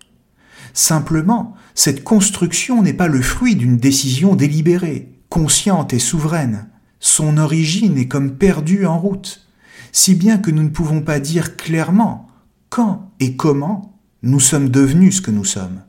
Simplement, 0.75 1.55
cette 1.73 2.03
construction 2.03 2.83
n'est 2.83 2.93
pas 2.93 3.07
le 3.07 3.23
fruit 3.23 3.55
d'une 3.55 3.77
décision 3.77 4.35
délibérée, 4.35 5.11
consciente 5.29 5.91
et 5.91 5.99
souveraine. 5.99 6.67
Son 6.99 7.37
origine 7.37 7.97
est 7.97 8.07
comme 8.07 8.37
perdue 8.37 8.85
en 8.85 8.99
route, 8.99 9.47
si 9.91 10.15
bien 10.15 10.37
que 10.37 10.51
nous 10.51 10.63
ne 10.63 10.69
pouvons 10.69 11.01
pas 11.01 11.19
dire 11.19 11.55
clairement 11.55 12.29
quand 12.69 13.11
et 13.19 13.35
comment 13.35 13.99
nous 14.23 14.39
sommes 14.39 14.69
devenus 14.69 15.17
ce 15.17 15.21
que 15.21 15.31
nous 15.31 15.45
sommes 15.45 15.81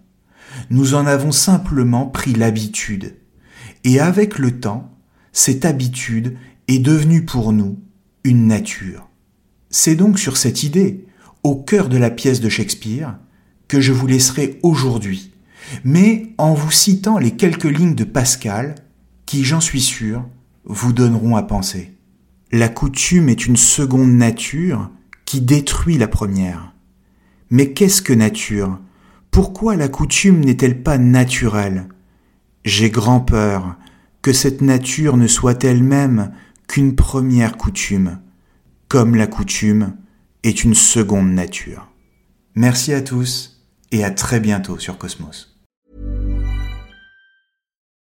nous 0.71 0.95
en 0.95 1.07
avons 1.07 1.33
simplement 1.33 2.07
pris 2.07 2.33
l'habitude. 2.33 3.15
Et 3.85 4.01
avec 4.01 4.39
le 4.39 4.61
temps, 4.61 4.93
cette 5.33 5.65
habitude 5.65 6.37
est 6.67 6.79
devenue 6.79 7.25
pour 7.25 7.53
nous 7.53 7.79
une 8.25 8.47
nature. 8.47 9.09
C'est 9.71 9.95
donc 9.95 10.19
sur 10.19 10.37
cette 10.37 10.63
idée, 10.63 11.07
au 11.43 11.57
cœur 11.57 11.89
de 11.89 11.97
la 11.97 12.11
pièce 12.11 12.41
de 12.41 12.49
Shakespeare, 12.49 13.17
que 13.69 13.81
je 13.81 13.93
vous 13.93 14.07
laisserai 14.07 14.59
aujourd'hui, 14.63 15.33
mais 15.85 16.35
en 16.39 16.55
vous 16.55 16.71
citant 16.71 17.19
les 17.19 17.33
quelques 17.33 17.65
lignes 17.65 17.95
de 17.95 18.05
Pascal 18.05 18.75
qui, 19.27 19.45
j'en 19.45 19.61
suis 19.61 19.81
sûr, 19.81 20.27
vous 20.69 20.93
donneront 20.93 21.37
à 21.37 21.43
penser. 21.43 21.97
La 22.53 22.69
coutume 22.69 23.29
est 23.29 23.47
une 23.47 23.57
seconde 23.57 24.13
nature 24.13 24.91
qui 25.25 25.41
détruit 25.41 25.99
la 25.99 26.09
première. 26.09 26.75
Mais 27.51 27.73
qu'est-ce 27.73 28.03
que 28.03 28.13
nature? 28.13 28.79
Pourquoi 29.31 29.77
la 29.77 29.89
coutume 29.89 30.45
n'est-elle 30.45 30.83
pas 30.83 30.99
naturelle? 30.99 31.89
J'ai 32.65 32.91
grand 32.91 33.21
peur 33.21 33.77
que 34.23 34.33
cette 34.33 34.63
nature 34.63 35.17
ne 35.17 35.27
soit 35.27 35.65
elle-même 35.65 36.33
qu'une 36.67 36.95
première 36.95 37.57
coutume, 37.57 38.19
comme 38.89 39.15
la 39.15 39.27
coutume 39.27 39.97
est 40.43 40.65
une 40.65 40.75
seconde 40.75 41.33
nature. 41.33 41.91
Merci 42.55 42.93
à 42.93 43.01
tous 43.01 43.63
et 43.91 44.05
à 44.05 44.11
très 44.11 44.41
bientôt 44.41 44.79
sur 44.79 44.99
Cosmos. 44.99 45.58